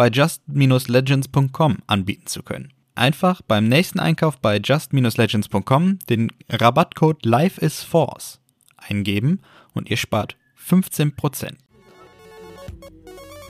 bei 0.00 0.08
just-legends.com 0.08 1.76
anbieten 1.86 2.26
zu 2.26 2.42
können. 2.42 2.72
Einfach 2.94 3.42
beim 3.42 3.68
nächsten 3.68 4.00
Einkauf 4.00 4.38
bei 4.38 4.56
just-legends.com 4.56 5.98
den 6.08 6.32
Rabattcode 6.48 7.26
LifeIsForce 7.26 8.40
eingeben 8.78 9.42
und 9.74 9.90
ihr 9.90 9.98
spart 9.98 10.38
15%. 10.58 11.52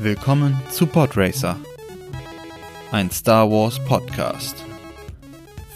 Willkommen 0.00 0.60
zu 0.70 0.88
Podracer, 0.88 1.56
ein 2.90 3.12
Star 3.12 3.48
Wars 3.48 3.78
Podcast. 3.84 4.64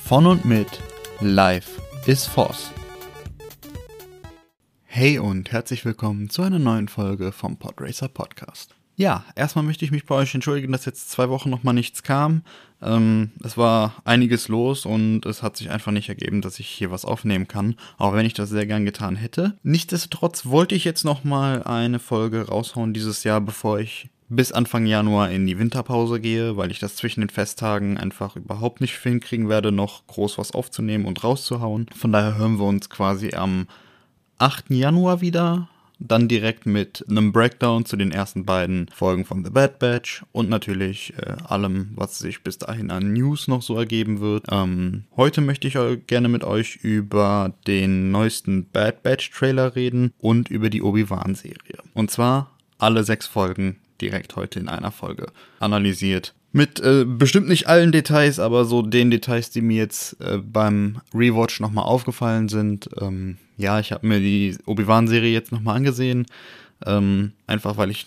Von 0.03 0.27
und 0.27 0.45
mit 0.45 0.81
Life 1.21 1.81
is 2.07 2.27
Force. 2.27 2.73
Hey 4.83 5.21
und 5.21 5.53
herzlich 5.53 5.85
willkommen 5.85 6.31
zu 6.31 6.43
einer 6.43 6.59
neuen 6.59 6.89
Folge 6.89 7.31
vom 7.31 7.59
Podracer 7.59 8.09
Podcast. 8.09 8.75
Ja, 8.97 9.25
erstmal 9.35 9.65
möchte 9.65 9.85
ich 9.85 9.91
mich 9.91 10.07
bei 10.07 10.15
euch 10.15 10.35
entschuldigen, 10.35 10.73
dass 10.73 10.85
jetzt 10.85 11.11
zwei 11.11 11.29
Wochen 11.29 11.51
nochmal 11.51 11.75
nichts 11.75 12.03
kam. 12.03 12.43
Ähm, 12.81 13.33
es 13.43 13.57
war 13.57 13.95
einiges 14.05 14.49
los 14.49 14.87
und 14.87 15.27
es 15.27 15.43
hat 15.43 15.57
sich 15.57 15.71
einfach 15.71 15.91
nicht 15.91 16.09
ergeben, 16.09 16.43
dass 16.43 16.61
ich 16.61 16.69
hier 16.69 16.91
was 16.91 17.05
aufnehmen 17.05 17.49
kann, 17.49 17.77
auch 17.99 18.15
wenn 18.15 18.27
ich 18.27 18.35
das 18.35 18.51
sehr 18.51 18.67
gern 18.67 18.85
getan 18.85 19.17
hätte. 19.17 19.57
Nichtsdestotrotz 19.63 20.47
wollte 20.47 20.75
ich 20.75 20.85
jetzt 20.85 21.05
nochmal 21.05 21.65
eine 21.65 21.99
Folge 21.99 22.49
raushauen 22.49 22.95
dieses 22.95 23.25
Jahr, 23.25 23.41
bevor 23.41 23.81
ich 23.81 24.11
bis 24.29 24.53
Anfang 24.53 24.87
Januar 24.87 25.31
in 25.31 25.47
die 25.47 25.59
Winterpause 25.59 26.21
gehe, 26.21 26.57
weil 26.57 26.71
ich 26.71 26.79
das 26.79 26.97
zwischen 26.97 27.21
den 27.21 27.31
Festtagen 27.31 27.99
einfach 27.99 28.37
überhaupt 28.37 28.81
nicht 28.81 28.97
hinkriegen 28.97 29.49
werde, 29.49 29.73
noch 29.73 30.07
groß 30.07 30.39
was 30.39 30.53
aufzunehmen 30.53 31.05
und 31.05 31.23
rauszuhauen. 31.25 31.87
Von 31.97 32.13
daher 32.13 32.37
hören 32.37 32.59
wir 32.59 32.65
uns 32.65 32.91
quasi 32.91 33.35
am 33.35 33.67
8. 34.39 34.71
Januar 34.71 35.21
wieder. 35.21 35.69
Dann 35.99 36.29
direkt 36.29 36.67
mit 36.67 37.05
einem 37.09 37.33
Breakdown 37.33 37.85
zu 37.85 37.97
den 37.97 38.11
ersten 38.11 38.45
beiden 38.45 38.89
Folgen 38.89 39.25
von 39.25 39.45
The 39.45 39.51
Bad 39.51 39.79
Batch 39.79 40.25
und 40.33 40.49
natürlich 40.49 41.15
äh, 41.17 41.37
allem, 41.45 41.93
was 41.95 42.19
sich 42.19 42.43
bis 42.43 42.59
dahin 42.59 42.91
an 42.91 43.13
News 43.13 43.49
noch 43.49 43.63
so 43.63 43.77
ergeben 43.77 44.21
wird. 44.21 44.47
Ähm, 44.51 45.05
heute 45.17 45.41
möchte 45.41 45.69
ich 45.69 45.79
gerne 46.07 46.29
mit 46.29 46.45
euch 46.45 46.77
über 46.77 47.55
den 47.67 48.11
neuesten 48.11 48.69
Bad 48.71 49.03
Batch 49.03 49.31
Trailer 49.31 49.77
reden 49.77 50.13
und 50.19 50.51
über 50.51 50.69
die 50.69 50.83
Obi-Wan-Serie. 50.83 51.79
Und 51.95 52.11
zwar 52.11 52.51
alle 52.79 53.05
sechs 53.05 53.27
Folgen 53.27 53.77
direkt 54.01 54.37
heute 54.37 54.59
in 54.59 54.69
einer 54.69 54.91
Folge 54.91 55.29
analysiert. 55.61 56.35
Mit 56.57 56.79
äh, 56.79 57.05
bestimmt 57.05 57.49
nicht 57.49 57.67
allen 57.67 57.91
Details, 57.91 58.39
aber 58.39 58.65
so 58.65 58.81
den 58.81 59.11
Details, 59.11 59.51
die 59.51 59.61
mir 59.61 59.77
jetzt 59.77 60.21
äh, 60.21 60.39
beim 60.39 61.01
Rewatch 61.13 61.59
nochmal 61.59 61.85
aufgefallen 61.85 62.49
sind. 62.49 62.89
Ähm, 63.01 63.39
ja, 63.57 63.81
ich 63.81 63.91
habe 63.91 64.07
mir 64.07 64.21
die 64.21 64.57
Obi-Wan-Serie 64.65 65.33
jetzt 65.33 65.51
nochmal 65.51 65.75
angesehen. 65.79 66.27
Ähm, 66.87 67.33
einfach 67.49 67.77
weil 67.77 67.91
ich 67.91 68.07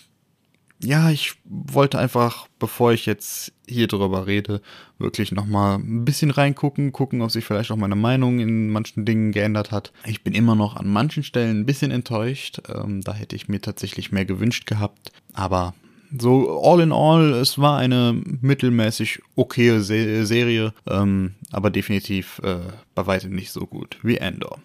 ja, 0.82 1.10
ich 1.10 1.34
wollte 1.44 1.98
einfach, 1.98 2.46
bevor 2.58 2.92
ich 2.92 3.04
jetzt 3.04 3.52
hier 3.66 3.86
drüber 3.86 4.26
rede, 4.26 4.62
wirklich 4.98 5.32
nochmal 5.32 5.76
ein 5.78 6.06
bisschen 6.06 6.30
reingucken, 6.30 6.92
gucken, 6.92 7.20
ob 7.20 7.30
sich 7.30 7.44
vielleicht 7.44 7.70
auch 7.70 7.76
meine 7.76 7.96
Meinung 7.96 8.38
in 8.38 8.70
manchen 8.70 9.04
Dingen 9.04 9.32
geändert 9.32 9.72
hat. 9.72 9.92
Ich 10.06 10.22
bin 10.22 10.32
immer 10.32 10.54
noch 10.54 10.76
an 10.76 10.88
manchen 10.88 11.22
Stellen 11.22 11.60
ein 11.60 11.66
bisschen 11.66 11.90
enttäuscht. 11.90 12.62
Ähm, 12.72 13.02
da 13.02 13.12
hätte 13.12 13.36
ich 13.36 13.48
mir 13.48 13.60
tatsächlich 13.60 14.10
mehr 14.10 14.24
gewünscht 14.24 14.66
gehabt. 14.66 15.12
Aber 15.34 15.74
so 16.16 16.60
all 16.62 16.80
in 16.80 16.92
all, 16.92 17.32
es 17.34 17.58
war 17.58 17.78
eine 17.78 18.20
mittelmäßig 18.40 19.20
okaye 19.36 19.80
Se 19.80 20.24
Serie, 20.26 20.72
ähm, 20.86 21.34
aber 21.52 21.70
definitiv 21.70 22.40
äh, 22.44 22.58
bei 22.94 23.06
weitem 23.06 23.34
nicht 23.34 23.52
so 23.52 23.66
gut 23.66 23.98
wie 24.02 24.16
Endor. 24.16 24.58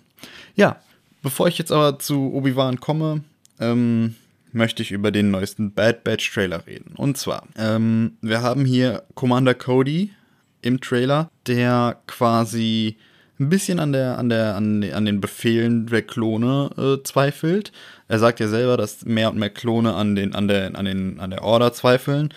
Ja, 0.55 0.77
bevor 1.21 1.47
ich 1.47 1.57
jetzt 1.57 1.71
aber 1.71 1.99
zu 1.99 2.33
Obi-Wan 2.33 2.79
komme, 2.79 3.23
ähm, 3.59 4.15
möchte 4.51 4.83
ich 4.83 4.91
über 4.91 5.11
den 5.11 5.31
neuesten 5.31 5.73
Bad 5.73 6.03
Batch 6.03 6.31
Trailer 6.31 6.65
reden. 6.67 6.93
Und 6.95 7.17
zwar, 7.17 7.47
ähm, 7.57 8.17
wir 8.21 8.41
haben 8.41 8.65
hier 8.65 9.03
Commander 9.15 9.53
Cody 9.53 10.11
im 10.61 10.79
Trailer, 10.79 11.29
der 11.47 11.97
quasi 12.07 12.97
ein 13.43 13.49
bisschen 13.49 13.79
an 13.79 13.91
der 13.91 14.17
an 14.17 14.29
der 14.29 14.55
an, 14.55 14.81
den 14.81 15.21
Befehlen 15.21 15.87
der 15.87 16.01
Klone 16.01 16.69
äh, 16.77 17.03
zweifelt. 17.03 17.71
Er 18.07 18.19
sagt 18.19 18.39
ja 18.39 18.47
selber, 18.47 18.77
dass 18.77 19.05
mehr 19.05 19.29
und 19.29 19.37
mehr 19.37 19.49
Klone 19.49 19.93
an 19.93 20.15
den 20.15 20.33
an 20.35 20.47
der 20.47 20.75
an 20.75 20.85
den 20.85 21.19
an 21.19 21.29
der 21.29 21.43
Order 21.43 21.73
zweifeln 21.73 22.33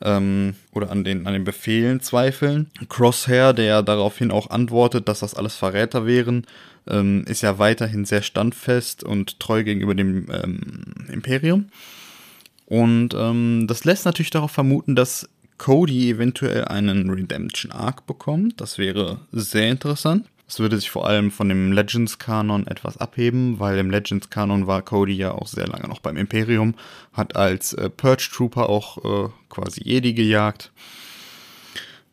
ähm, 0.00 0.54
oder 0.72 0.90
an 0.90 1.04
den 1.04 1.26
an 1.26 1.32
den 1.32 1.44
Befehlen 1.44 2.00
zweifeln. 2.00 2.70
Crosshair, 2.88 3.52
der 3.52 3.82
daraufhin 3.82 4.30
auch 4.30 4.50
antwortet, 4.50 5.08
dass 5.08 5.20
das 5.20 5.34
alles 5.34 5.56
Verräter 5.56 6.06
wären, 6.06 6.46
ähm, 6.86 7.24
ist 7.26 7.42
ja 7.42 7.58
weiterhin 7.58 8.04
sehr 8.04 8.22
standfest 8.22 9.04
und 9.04 9.40
treu 9.40 9.64
gegenüber 9.64 9.94
dem 9.94 10.26
ähm, 10.32 10.82
Imperium. 11.12 11.66
Und 12.66 13.14
ähm, 13.14 13.66
das 13.68 13.84
lässt 13.84 14.06
natürlich 14.06 14.30
darauf 14.30 14.50
vermuten, 14.50 14.96
dass 14.96 15.28
Cody 15.58 16.10
eventuell 16.10 16.64
einen 16.66 17.08
Redemption 17.10 17.72
Arc 17.72 18.06
bekommt. 18.06 18.60
Das 18.60 18.78
wäre 18.78 19.20
sehr 19.32 19.70
interessant. 19.70 20.26
Es 20.48 20.60
würde 20.60 20.76
sich 20.76 20.90
vor 20.90 21.08
allem 21.08 21.30
von 21.32 21.48
dem 21.48 21.72
Legends-Kanon 21.72 22.68
etwas 22.68 22.98
abheben, 22.98 23.58
weil 23.58 23.78
im 23.78 23.90
Legends-Kanon 23.90 24.66
war 24.66 24.82
Cody 24.82 25.14
ja 25.14 25.32
auch 25.32 25.48
sehr 25.48 25.66
lange 25.66 25.88
noch 25.88 26.00
beim 26.00 26.16
Imperium, 26.16 26.74
hat 27.12 27.34
als 27.34 27.72
äh, 27.72 27.90
Purge 27.90 28.28
Trooper 28.32 28.68
auch 28.68 29.26
äh, 29.26 29.28
quasi 29.48 29.82
Jedi 29.82 30.14
gejagt. 30.14 30.70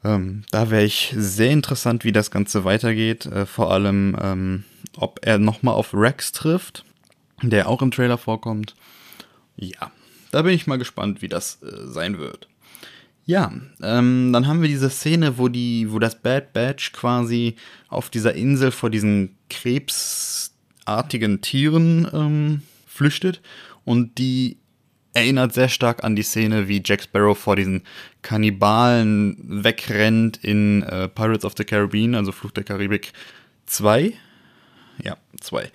Ähm, 0.03 0.43
da 0.51 0.69
wäre 0.69 0.83
ich 0.83 1.13
sehr 1.15 1.51
interessant, 1.51 2.03
wie 2.03 2.11
das 2.11 2.31
Ganze 2.31 2.65
weitergeht. 2.65 3.25
Äh, 3.27 3.45
vor 3.45 3.71
allem, 3.71 4.17
ähm, 4.19 4.63
ob 4.97 5.19
er 5.21 5.37
nochmal 5.37 5.75
auf 5.75 5.93
Rex 5.93 6.31
trifft, 6.31 6.83
der 7.41 7.69
auch 7.69 7.81
im 7.81 7.91
Trailer 7.91 8.17
vorkommt. 8.17 8.75
Ja, 9.55 9.91
da 10.31 10.41
bin 10.41 10.53
ich 10.53 10.65
mal 10.65 10.77
gespannt, 10.77 11.21
wie 11.21 11.29
das 11.29 11.61
äh, 11.61 11.85
sein 11.85 12.17
wird. 12.17 12.47
Ja, 13.25 13.53
ähm, 13.81 14.31
dann 14.33 14.47
haben 14.47 14.61
wir 14.61 14.67
diese 14.67 14.89
Szene, 14.89 15.37
wo 15.37 15.47
die, 15.47 15.91
wo 15.91 15.99
das 15.99 16.21
Bad 16.21 16.51
Batch 16.51 16.91
quasi 16.91 17.55
auf 17.87 18.09
dieser 18.09 18.33
Insel 18.33 18.71
vor 18.71 18.89
diesen 18.89 19.37
krebsartigen 19.49 21.39
Tieren 21.41 22.07
ähm, 22.11 22.61
flüchtet 22.85 23.41
und 23.85 24.17
die 24.17 24.57
erinnert 25.13 25.53
sehr 25.53 25.69
stark 25.69 26.03
an 26.03 26.15
die 26.15 26.23
Szene, 26.23 26.67
wie 26.67 26.81
Jack 26.83 27.03
Sparrow 27.03 27.37
vor 27.37 27.55
diesen 27.55 27.83
Kannibalen 28.23 29.37
wegrennt 29.63 30.37
in 30.43 30.83
äh, 30.83 31.07
Pirates 31.07 31.45
of 31.45 31.53
the 31.55 31.63
Caribbean, 31.63 32.15
also 32.15 32.31
Fluch 32.31 32.51
der 32.51 32.63
Karibik 32.63 33.13
2. 33.67 34.13
Ja, 35.01 35.17
2. 35.39 35.71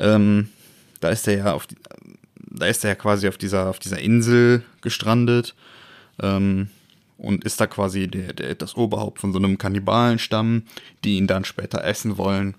Ähm, 0.00 0.48
da 1.00 1.10
ist 1.10 1.26
er 1.28 1.36
ja 1.36 1.52
auf 1.52 1.66
die, 1.66 1.76
da 2.36 2.66
ist 2.66 2.84
er 2.84 2.90
ja 2.90 2.94
quasi 2.96 3.28
auf 3.28 3.38
dieser, 3.38 3.68
auf 3.68 3.78
dieser 3.78 4.00
Insel 4.00 4.62
gestrandet. 4.82 5.54
Ähm, 6.20 6.68
und 7.22 7.44
ist 7.44 7.60
da 7.60 7.68
quasi 7.68 8.08
der, 8.08 8.32
der, 8.32 8.54
das 8.56 8.76
Oberhaupt 8.76 9.20
von 9.20 9.32
so 9.32 9.38
einem 9.38 9.56
Kannibalenstamm, 9.56 10.64
die 11.04 11.18
ihn 11.18 11.28
dann 11.28 11.44
später 11.44 11.84
essen 11.84 12.18
wollen. 12.18 12.54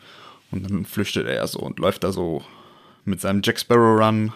Und 0.52 0.64
dann 0.64 0.86
flüchtet 0.86 1.28
er 1.28 1.46
so 1.48 1.60
und 1.60 1.80
läuft 1.80 2.06
da 2.06 2.14
so 2.14 2.44
mit 3.04 3.20
seinem 3.20 3.42
Jack 3.44 3.60
Sparrow 3.60 4.00
Run 4.00 4.32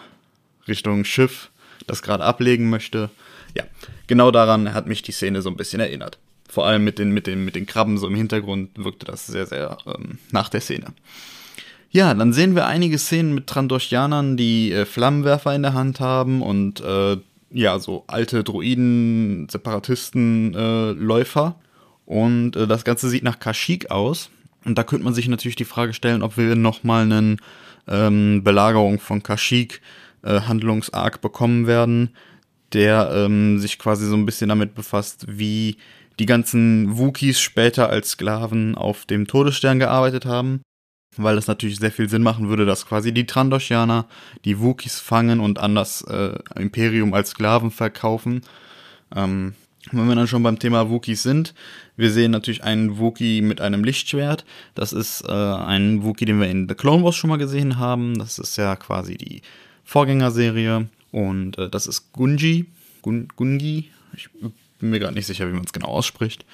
Richtung 0.66 1.04
Schiff, 1.04 1.50
das 1.86 2.02
gerade 2.02 2.24
ablegen 2.24 2.68
möchte. 2.68 3.08
Ja, 3.56 3.64
genau 4.06 4.30
daran 4.30 4.74
hat 4.74 4.86
mich 4.86 5.00
die 5.00 5.12
Szene 5.12 5.40
so 5.40 5.48
ein 5.48 5.56
bisschen 5.56 5.80
erinnert. 5.80 6.18
Vor 6.50 6.66
allem 6.66 6.84
mit 6.84 6.98
den, 6.98 7.12
mit 7.12 7.26
den, 7.26 7.46
mit 7.46 7.56
den 7.56 7.64
Krabben 7.64 7.96
so 7.96 8.06
im 8.06 8.14
Hintergrund 8.14 8.70
wirkte 8.76 9.06
das 9.06 9.26
sehr, 9.26 9.46
sehr 9.46 9.78
ähm, 9.86 10.18
nach 10.30 10.50
der 10.50 10.60
Szene. 10.60 10.92
Ja, 11.90 12.12
dann 12.12 12.34
sehen 12.34 12.54
wir 12.54 12.66
einige 12.66 12.98
Szenen 12.98 13.34
mit 13.34 13.46
Trandoshanern, 13.46 14.36
die 14.36 14.72
äh, 14.72 14.84
Flammenwerfer 14.84 15.54
in 15.54 15.62
der 15.62 15.72
Hand 15.72 16.00
haben 16.00 16.42
und 16.42 16.80
äh, 16.80 17.16
ja, 17.50 17.78
so 17.78 18.04
alte 18.06 18.44
Droiden, 18.44 19.48
Separatisten, 19.48 20.54
äh, 20.54 20.90
Läufer. 20.92 21.56
Und 22.04 22.56
äh, 22.56 22.66
das 22.66 22.84
Ganze 22.84 23.08
sieht 23.08 23.22
nach 23.22 23.38
Kashyyyk 23.38 23.90
aus. 23.90 24.30
Und 24.64 24.76
da 24.76 24.84
könnte 24.84 25.04
man 25.04 25.14
sich 25.14 25.28
natürlich 25.28 25.56
die 25.56 25.64
Frage 25.64 25.94
stellen, 25.94 26.22
ob 26.22 26.36
wir 26.36 26.56
nochmal 26.56 27.04
eine 27.04 27.36
ähm, 27.86 28.42
Belagerung 28.44 28.98
von 28.98 29.22
Kashyyyk 29.22 29.80
äh, 30.22 30.40
Handlungsarg 30.40 31.20
bekommen 31.20 31.66
werden, 31.66 32.10
der 32.72 33.10
ähm, 33.14 33.58
sich 33.58 33.78
quasi 33.78 34.06
so 34.06 34.16
ein 34.16 34.26
bisschen 34.26 34.48
damit 34.48 34.74
befasst, 34.74 35.26
wie 35.28 35.76
die 36.18 36.26
ganzen 36.26 36.98
Wookies 36.98 37.40
später 37.40 37.88
als 37.88 38.10
Sklaven 38.10 38.74
auf 38.74 39.06
dem 39.06 39.26
Todesstern 39.26 39.78
gearbeitet 39.78 40.26
haben 40.26 40.62
weil 41.18 41.36
es 41.36 41.46
natürlich 41.46 41.78
sehr 41.78 41.92
viel 41.92 42.08
Sinn 42.08 42.22
machen 42.22 42.48
würde, 42.48 42.64
dass 42.64 42.86
quasi 42.86 43.12
die 43.12 43.26
Trandoshaner 43.26 44.06
die 44.44 44.60
Wookies 44.60 44.98
fangen 44.98 45.40
und 45.40 45.58
an 45.58 45.74
das 45.74 46.02
äh, 46.02 46.38
Imperium 46.56 47.12
als 47.12 47.30
Sklaven 47.30 47.70
verkaufen. 47.70 48.42
Ähm, 49.14 49.54
Wenn 49.92 50.08
wir 50.08 50.14
dann 50.14 50.26
schon 50.26 50.42
beim 50.42 50.58
Thema 50.58 50.90
Wookies 50.90 51.22
sind, 51.22 51.54
wir 51.96 52.10
sehen 52.10 52.30
natürlich 52.30 52.62
einen 52.62 52.98
Wookie 52.98 53.42
mit 53.42 53.60
einem 53.60 53.84
Lichtschwert. 53.84 54.44
Das 54.74 54.92
ist 54.92 55.22
äh, 55.26 55.32
ein 55.32 56.02
Wookie, 56.02 56.24
den 56.24 56.40
wir 56.40 56.48
in 56.48 56.68
The 56.68 56.74
Clone 56.74 57.02
Wars 57.04 57.16
schon 57.16 57.30
mal 57.30 57.38
gesehen 57.38 57.78
haben. 57.78 58.18
Das 58.18 58.38
ist 58.38 58.56
ja 58.56 58.76
quasi 58.76 59.16
die 59.16 59.42
Vorgängerserie. 59.84 60.88
Und 61.10 61.58
äh, 61.58 61.70
das 61.70 61.86
ist 61.86 62.12
Gunji. 62.12 62.66
Gun 63.02 63.28
Gungi. 63.34 63.90
Ich 64.14 64.28
bin 64.78 64.90
mir 64.90 64.98
gerade 64.98 65.14
nicht 65.14 65.26
sicher, 65.26 65.48
wie 65.48 65.54
man 65.54 65.64
es 65.64 65.72
genau 65.72 65.88
ausspricht. 65.88 66.44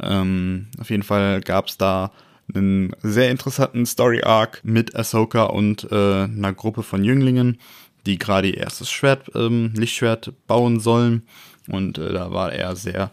Ähm, 0.00 0.66
auf 0.80 0.90
jeden 0.90 1.02
Fall 1.04 1.40
gab 1.40 1.68
es 1.68 1.76
da 1.76 2.10
einen 2.54 2.94
sehr 3.02 3.30
interessanten 3.30 3.86
Story-Arc 3.86 4.60
mit 4.64 4.94
Ahsoka 4.94 5.44
und 5.44 5.90
äh, 5.90 6.24
einer 6.24 6.52
Gruppe 6.52 6.82
von 6.82 7.04
Jünglingen, 7.04 7.58
die 8.06 8.18
gerade 8.18 8.48
ihr 8.48 8.58
erstes 8.58 8.90
Schwert, 8.90 9.30
ähm, 9.34 9.72
Lichtschwert 9.74 10.32
bauen 10.46 10.80
sollen. 10.80 11.22
Und 11.68 11.98
äh, 11.98 12.12
da 12.12 12.32
war 12.32 12.52
er 12.52 12.76
sehr 12.76 13.10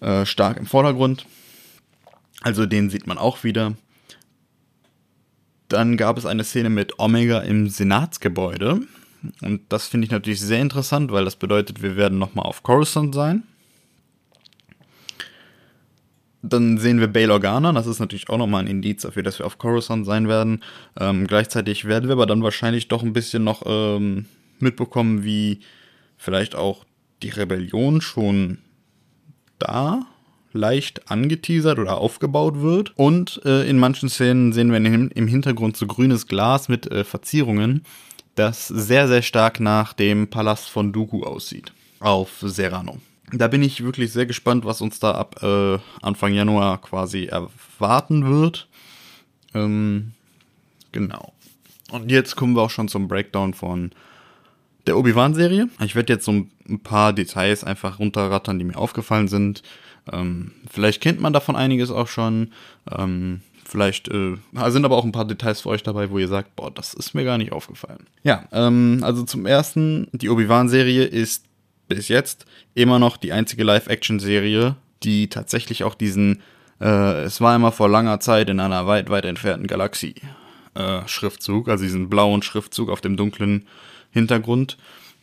äh, 0.00 0.26
stark 0.26 0.56
im 0.56 0.66
Vordergrund. 0.66 1.26
Also 2.42 2.66
den 2.66 2.90
sieht 2.90 3.06
man 3.06 3.18
auch 3.18 3.44
wieder. 3.44 3.74
Dann 5.68 5.96
gab 5.96 6.18
es 6.18 6.26
eine 6.26 6.44
Szene 6.44 6.70
mit 6.70 6.98
Omega 6.98 7.40
im 7.40 7.68
Senatsgebäude. 7.68 8.80
Und 9.42 9.60
das 9.68 9.86
finde 9.86 10.06
ich 10.06 10.10
natürlich 10.10 10.40
sehr 10.40 10.60
interessant, 10.60 11.12
weil 11.12 11.24
das 11.24 11.36
bedeutet, 11.36 11.82
wir 11.82 11.96
werden 11.96 12.18
nochmal 12.18 12.46
auf 12.46 12.62
Coruscant 12.62 13.14
sein. 13.14 13.44
Dann 16.42 16.78
sehen 16.78 17.00
wir 17.00 17.08
Bail 17.08 17.30
Organa, 17.30 17.72
das 17.72 17.86
ist 17.86 18.00
natürlich 18.00 18.30
auch 18.30 18.38
nochmal 18.38 18.64
ein 18.64 18.70
Indiz 18.70 19.02
dafür, 19.02 19.22
dass 19.22 19.38
wir 19.38 19.46
auf 19.46 19.58
Coruscant 19.58 20.06
sein 20.06 20.26
werden. 20.26 20.62
Ähm, 20.98 21.26
gleichzeitig 21.26 21.84
werden 21.84 22.08
wir 22.08 22.14
aber 22.14 22.26
dann 22.26 22.42
wahrscheinlich 22.42 22.88
doch 22.88 23.02
ein 23.02 23.12
bisschen 23.12 23.44
noch 23.44 23.62
ähm, 23.66 24.24
mitbekommen, 24.58 25.22
wie 25.22 25.60
vielleicht 26.16 26.54
auch 26.54 26.84
die 27.22 27.28
Rebellion 27.28 28.00
schon 28.00 28.58
da 29.58 30.06
leicht 30.52 31.10
angeteasert 31.10 31.78
oder 31.78 31.98
aufgebaut 31.98 32.60
wird. 32.60 32.92
Und 32.96 33.42
äh, 33.44 33.68
in 33.68 33.78
manchen 33.78 34.08
Szenen 34.08 34.52
sehen 34.52 34.72
wir 34.72 34.78
im 34.78 35.26
Hintergrund 35.28 35.76
so 35.76 35.86
grünes 35.86 36.26
Glas 36.26 36.68
mit 36.68 36.90
äh, 36.90 37.04
Verzierungen, 37.04 37.84
das 38.34 38.66
sehr, 38.66 39.08
sehr 39.08 39.22
stark 39.22 39.60
nach 39.60 39.92
dem 39.92 40.28
Palast 40.28 40.70
von 40.70 40.92
Dooku 40.92 41.22
aussieht. 41.22 41.72
Auf 42.00 42.38
Serrano 42.40 42.98
da 43.32 43.48
bin 43.48 43.62
ich 43.62 43.84
wirklich 43.84 44.12
sehr 44.12 44.26
gespannt, 44.26 44.64
was 44.64 44.80
uns 44.80 44.98
da 44.98 45.12
ab 45.12 45.42
äh, 45.42 45.78
Anfang 46.02 46.32
Januar 46.32 46.80
quasi 46.80 47.26
erwarten 47.26 48.26
wird. 48.26 48.68
Ähm, 49.54 50.12
genau. 50.92 51.32
Und 51.90 52.10
jetzt 52.10 52.36
kommen 52.36 52.54
wir 52.54 52.62
auch 52.62 52.70
schon 52.70 52.88
zum 52.88 53.08
Breakdown 53.08 53.54
von 53.54 53.90
der 54.86 54.96
Obi-Wan-Serie. 54.96 55.68
Ich 55.84 55.94
werde 55.94 56.12
jetzt 56.12 56.24
so 56.24 56.32
ein 56.32 56.80
paar 56.82 57.12
Details 57.12 57.64
einfach 57.64 57.98
runterrattern, 57.98 58.58
die 58.58 58.64
mir 58.64 58.76
aufgefallen 58.76 59.28
sind. 59.28 59.62
Ähm, 60.10 60.52
vielleicht 60.70 61.00
kennt 61.00 61.20
man 61.20 61.32
davon 61.32 61.56
einiges 61.56 61.90
auch 61.90 62.08
schon. 62.08 62.52
Ähm, 62.90 63.42
vielleicht 63.64 64.08
äh, 64.08 64.36
sind 64.68 64.84
aber 64.84 64.96
auch 64.96 65.04
ein 65.04 65.12
paar 65.12 65.26
Details 65.26 65.60
für 65.60 65.70
euch 65.70 65.82
dabei, 65.82 66.10
wo 66.10 66.18
ihr 66.18 66.28
sagt, 66.28 66.56
boah, 66.56 66.70
das 66.70 66.94
ist 66.94 67.14
mir 67.14 67.24
gar 67.24 67.38
nicht 67.38 67.52
aufgefallen. 67.52 68.06
Ja, 68.22 68.44
ähm, 68.52 69.00
also 69.02 69.22
zum 69.24 69.46
ersten, 69.46 70.08
die 70.12 70.28
Obi-Wan-Serie 70.28 71.04
ist 71.04 71.44
bis 71.90 72.08
jetzt 72.08 72.46
immer 72.74 72.98
noch 72.98 73.16
die 73.16 73.32
einzige 73.32 73.64
Live-Action-Serie, 73.64 74.76
die 75.02 75.28
tatsächlich 75.28 75.84
auch 75.84 75.94
diesen 75.94 76.40
äh, 76.80 77.24
Es 77.24 77.40
war 77.40 77.54
immer 77.54 77.72
vor 77.72 77.88
langer 77.88 78.20
Zeit 78.20 78.48
in 78.48 78.60
einer 78.60 78.86
weit, 78.86 79.10
weit 79.10 79.24
entfernten 79.24 79.66
Galaxie 79.66 80.14
äh, 80.74 81.00
Schriftzug, 81.06 81.68
also 81.68 81.84
diesen 81.84 82.08
blauen 82.08 82.42
Schriftzug 82.42 82.88
auf 82.88 83.00
dem 83.00 83.16
dunklen 83.16 83.66
Hintergrund 84.12 84.78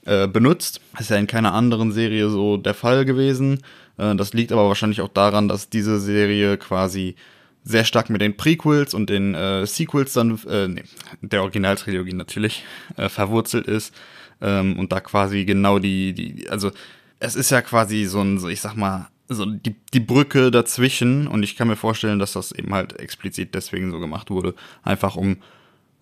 äh, 0.05 0.27
benutzt. 0.27 0.81
Das 0.91 1.01
ist 1.01 1.09
ja 1.09 1.17
in 1.17 1.27
keiner 1.27 1.53
anderen 1.53 1.91
Serie 1.91 2.29
so 2.29 2.57
der 2.57 2.73
Fall 2.73 3.05
gewesen. 3.05 3.63
Äh, 3.97 4.15
das 4.15 4.33
liegt 4.33 4.51
aber 4.51 4.67
wahrscheinlich 4.67 5.01
auch 5.01 5.07
daran, 5.07 5.47
dass 5.47 5.69
diese 5.69 5.99
Serie 5.99 6.57
quasi 6.57 7.15
sehr 7.63 7.85
stark 7.85 8.09
mit 8.09 8.21
den 8.21 8.35
Prequels 8.35 8.93
und 8.93 9.09
den 9.09 9.35
äh, 9.35 9.65
Sequels 9.65 10.13
dann, 10.13 10.39
äh, 10.49 10.67
nee, 10.67 10.83
der 11.21 11.41
Originaltrilogie 11.41 12.13
natürlich, 12.13 12.63
äh, 12.97 13.07
verwurzelt 13.07 13.67
ist 13.67 13.93
ähm, 14.41 14.77
und 14.77 14.91
da 14.91 14.99
quasi 14.99 15.45
genau 15.45 15.79
die, 15.79 16.13
die, 16.13 16.49
also 16.49 16.71
es 17.19 17.35
ist 17.35 17.49
ja 17.49 17.61
quasi 17.61 18.05
so 18.05 18.21
ein, 18.21 18.39
so 18.39 18.47
ich 18.47 18.61
sag 18.61 18.75
mal, 18.75 19.07
so 19.29 19.45
die, 19.45 19.75
die 19.93 19.99
Brücke 19.99 20.51
dazwischen 20.51 21.27
und 21.27 21.43
ich 21.43 21.55
kann 21.55 21.67
mir 21.67 21.75
vorstellen, 21.75 22.19
dass 22.19 22.33
das 22.33 22.51
eben 22.51 22.73
halt 22.73 22.99
explizit 22.99 23.53
deswegen 23.55 23.91
so 23.91 23.99
gemacht 23.99 24.29
wurde, 24.29 24.53
einfach 24.83 25.15
um 25.15 25.37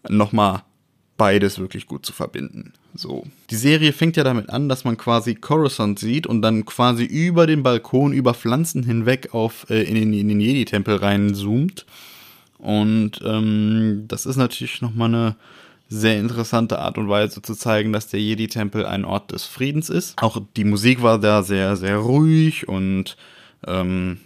nochmal 0.08 0.64
beides 1.18 1.60
wirklich 1.60 1.88
gut 1.88 2.06
zu 2.06 2.14
verbinden. 2.14 2.74
So. 2.94 3.26
Die 3.50 3.56
Serie 3.56 3.94
fängt 3.94 4.18
ja 4.18 4.24
damit 4.24 4.50
an, 4.50 4.70
dass 4.70 4.84
man 4.84 4.98
quasi 4.98 5.36
Coruscant 5.36 6.00
sieht 6.00 6.28
und 6.28 6.42
dann 6.42 6.66
quasi 6.66 7.04
über 7.06 7.48
den 7.48 7.64
Balkon, 7.64 8.14
über 8.14 8.34
Pflanzen 8.34 8.84
hinweg 8.84 9.34
auf 9.34 9.70
äh, 9.70 9.84
in 9.84 9.96
den, 9.96 10.14
in 10.14 10.28
den 10.28 10.40
Jedi-Tempel 10.40 10.98
reinzoomt. 10.98 11.86
Und 12.58 13.22
ähm, 13.24 14.06
das 14.08 14.26
ist 14.26 14.38
natürlich 14.38 14.82
nochmal 14.82 15.10
eine 15.10 15.36
sehr 15.88 16.20
interessante 16.20 16.80
Art 16.80 16.98
und 16.98 17.10
Weise 17.10 17.42
zu 17.42 17.54
zeigen, 17.54 17.94
dass 17.94 18.08
der 18.08 18.20
Jedi-Tempel 18.20 18.86
ein 18.86 19.06
Ort 19.06 19.32
des 19.32 19.46
Friedens 19.46 19.90
ist. 19.90 20.22
Auch 20.22 20.42
die 20.56 20.64
Musik 20.64 21.02
war 21.02 21.20
da 21.20 21.44
sehr, 21.44 21.76
sehr 21.76 21.98
ruhig 21.98 22.68
und 22.68 23.18
ähm, 23.68 24.18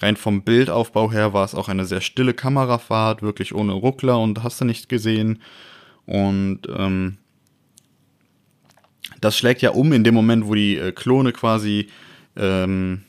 rein 0.00 0.16
vom 0.16 0.42
Bildaufbau 0.42 1.10
her 1.10 1.32
war 1.32 1.44
es 1.44 1.54
auch 1.54 1.68
eine 1.68 1.86
sehr 1.86 2.00
stille 2.00 2.34
Kamerafahrt, 2.34 3.22
wirklich 3.22 3.54
ohne 3.54 3.72
Ruckler 3.72 4.18
und 4.20 4.42
hast 4.42 4.60
du 4.60 4.64
nicht 4.64 4.88
gesehen. 4.88 5.42
Und 6.04 6.62
ähm, 6.68 7.18
das 9.20 9.36
schlägt 9.36 9.62
ja 9.62 9.70
um 9.70 9.92
in 9.92 10.04
dem 10.04 10.14
Moment, 10.14 10.46
wo 10.46 10.54
die 10.54 10.76
äh, 10.76 10.92
Klone 10.92 11.32
quasi 11.32 11.88
ähm, 12.36 13.02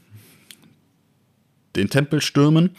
den 1.75 1.89
Tempel 1.89 2.21
stürmen. 2.21 2.71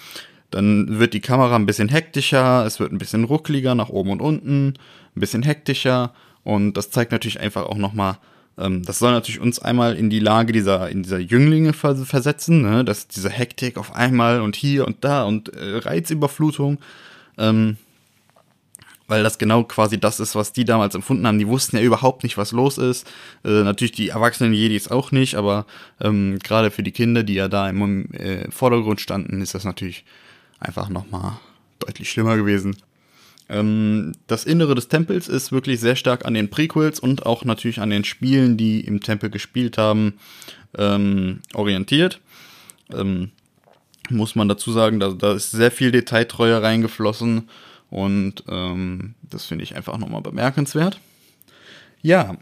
Dann 0.50 0.98
wird 0.98 1.14
die 1.14 1.20
Kamera 1.20 1.56
ein 1.56 1.66
bisschen 1.66 1.88
hektischer, 1.88 2.64
es 2.64 2.80
wird 2.80 2.92
ein 2.92 2.98
bisschen 2.98 3.24
ruckliger 3.24 3.74
nach 3.74 3.90
oben 3.90 4.10
und 4.10 4.22
unten, 4.22 4.74
ein 5.14 5.20
bisschen 5.20 5.42
hektischer 5.42 6.12
und 6.44 6.74
das 6.74 6.90
zeigt 6.90 7.12
natürlich 7.12 7.40
einfach 7.40 7.66
auch 7.66 7.76
nochmal, 7.76 8.18
ähm, 8.56 8.82
das 8.84 8.98
soll 8.98 9.12
natürlich 9.12 9.40
uns 9.40 9.58
einmal 9.58 9.96
in 9.96 10.10
die 10.10 10.18
Lage 10.18 10.52
dieser, 10.52 10.88
in 10.88 11.02
dieser 11.02 11.18
Jünglinge 11.18 11.72
versetzen, 11.72 12.62
ne? 12.62 12.84
dass 12.84 13.08
diese 13.08 13.30
Hektik 13.30 13.76
auf 13.76 13.94
einmal 13.94 14.40
und 14.40 14.56
hier 14.56 14.86
und 14.86 15.04
da 15.04 15.24
und 15.24 15.50
äh, 15.50 15.76
Reizüberflutung, 15.76 16.78
ähm, 17.36 17.76
weil 19.06 19.22
das 19.22 19.38
genau 19.38 19.64
quasi 19.64 19.98
das 19.98 20.20
ist, 20.20 20.34
was 20.34 20.52
die 20.52 20.64
damals 20.64 20.94
empfunden 20.94 21.26
haben. 21.26 21.38
Die 21.38 21.48
wussten 21.48 21.76
ja 21.76 21.82
überhaupt 21.82 22.24
nicht, 22.24 22.36
was 22.36 22.52
los 22.52 22.78
ist. 22.78 23.06
Äh, 23.44 23.62
natürlich 23.62 23.92
die 23.92 24.08
erwachsenen 24.08 24.52
Jedis 24.52 24.88
auch 24.88 25.12
nicht, 25.12 25.34
aber 25.34 25.66
ähm, 26.00 26.38
gerade 26.42 26.70
für 26.70 26.82
die 26.82 26.92
Kinder, 26.92 27.22
die 27.22 27.34
ja 27.34 27.48
da 27.48 27.68
im 27.68 28.12
äh, 28.12 28.50
Vordergrund 28.50 29.00
standen, 29.00 29.40
ist 29.40 29.54
das 29.54 29.64
natürlich 29.64 30.04
einfach 30.60 30.88
nochmal 30.88 31.38
deutlich 31.78 32.10
schlimmer 32.10 32.36
gewesen. 32.36 32.76
Ähm, 33.48 34.12
das 34.26 34.44
Innere 34.44 34.74
des 34.74 34.88
Tempels 34.88 35.28
ist 35.28 35.52
wirklich 35.52 35.80
sehr 35.80 35.96
stark 35.96 36.24
an 36.24 36.34
den 36.34 36.50
Prequels 36.50 37.00
und 37.00 37.26
auch 37.26 37.44
natürlich 37.44 37.80
an 37.80 37.90
den 37.90 38.04
Spielen, 38.04 38.56
die 38.56 38.80
im 38.80 39.00
Tempel 39.00 39.30
gespielt 39.30 39.78
haben, 39.78 40.14
ähm, 40.76 41.40
orientiert. 41.54 42.20
Ähm, 42.92 43.30
muss 44.10 44.34
man 44.34 44.48
dazu 44.48 44.72
sagen, 44.72 45.00
da, 45.00 45.10
da 45.10 45.32
ist 45.32 45.50
sehr 45.50 45.70
viel 45.70 45.92
Detailtreue 45.92 46.62
reingeflossen 46.62 47.48
und 47.90 48.44
ähm, 48.48 49.14
das 49.22 49.46
finde 49.46 49.64
ich 49.64 49.76
einfach 49.76 49.98
nochmal 49.98 50.22
bemerkenswert. 50.22 51.00
Ja, 52.02 52.36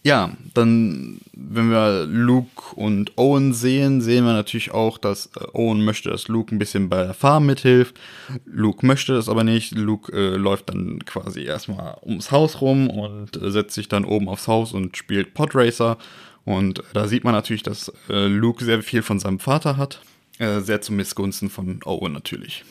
Ja, 0.08 0.30
dann, 0.54 1.20
wenn 1.34 1.70
wir 1.70 2.06
Luke 2.06 2.74
und 2.76 3.18
Owen 3.18 3.52
sehen, 3.52 4.00
sehen 4.00 4.24
wir 4.24 4.32
natürlich 4.32 4.70
auch, 4.70 4.96
dass 4.96 5.26
äh, 5.36 5.44
Owen 5.52 5.84
möchte, 5.84 6.08
dass 6.08 6.28
Luke 6.28 6.54
ein 6.54 6.58
bisschen 6.58 6.88
bei 6.88 7.02
der 7.02 7.12
Farm 7.12 7.44
mithilft. 7.44 8.00
Luke 8.46 8.86
möchte 8.86 9.12
das 9.12 9.28
aber 9.28 9.44
nicht. 9.44 9.76
Luke 9.76 10.10
äh, 10.10 10.36
läuft 10.36 10.70
dann 10.70 11.04
quasi 11.04 11.42
erstmal 11.42 11.98
ums 12.06 12.30
Haus 12.30 12.62
rum 12.62 12.88
und 12.88 13.36
äh, 13.36 13.50
setzt 13.50 13.74
sich 13.74 13.88
dann 13.88 14.06
oben 14.06 14.30
aufs 14.30 14.48
Haus 14.48 14.72
und 14.72 14.96
spielt 14.96 15.34
Podracer. 15.34 15.98
Und 16.46 16.82
da 16.94 17.06
sieht 17.06 17.24
man 17.24 17.34
natürlich, 17.34 17.62
dass 17.62 17.92
äh, 18.08 18.28
Luke 18.28 18.64
sehr 18.64 18.82
viel 18.82 19.02
von 19.02 19.18
seinem 19.18 19.40
Vater 19.40 19.76
hat. 19.76 20.00
Äh, 20.38 20.60
sehr 20.60 20.80
zum 20.80 20.96
Missgunsten 20.96 21.50
von 21.50 21.80
Owen 21.84 22.14
natürlich. 22.14 22.64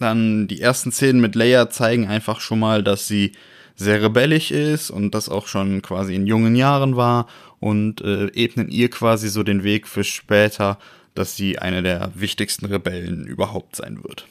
Dann 0.00 0.48
die 0.48 0.60
ersten 0.60 0.90
Szenen 0.90 1.20
mit 1.20 1.36
Leia 1.36 1.70
zeigen 1.70 2.08
einfach 2.08 2.40
schon 2.40 2.58
mal, 2.58 2.82
dass 2.82 3.06
sie 3.06 3.30
sehr 3.76 4.02
rebellisch 4.02 4.50
ist 4.50 4.90
und 4.90 5.14
das 5.14 5.28
auch 5.28 5.46
schon 5.46 5.82
quasi 5.82 6.14
in 6.14 6.26
jungen 6.26 6.54
Jahren 6.54 6.96
war 6.96 7.26
und 7.60 8.00
äh, 8.00 8.26
ebnen 8.34 8.68
ihr 8.68 8.90
quasi 8.90 9.28
so 9.28 9.42
den 9.42 9.64
Weg 9.64 9.86
für 9.86 10.04
später, 10.04 10.78
dass 11.14 11.36
sie 11.36 11.58
eine 11.58 11.82
der 11.82 12.12
wichtigsten 12.14 12.66
Rebellen 12.66 13.26
überhaupt 13.26 13.76
sein 13.76 14.02
wird. 14.02 14.26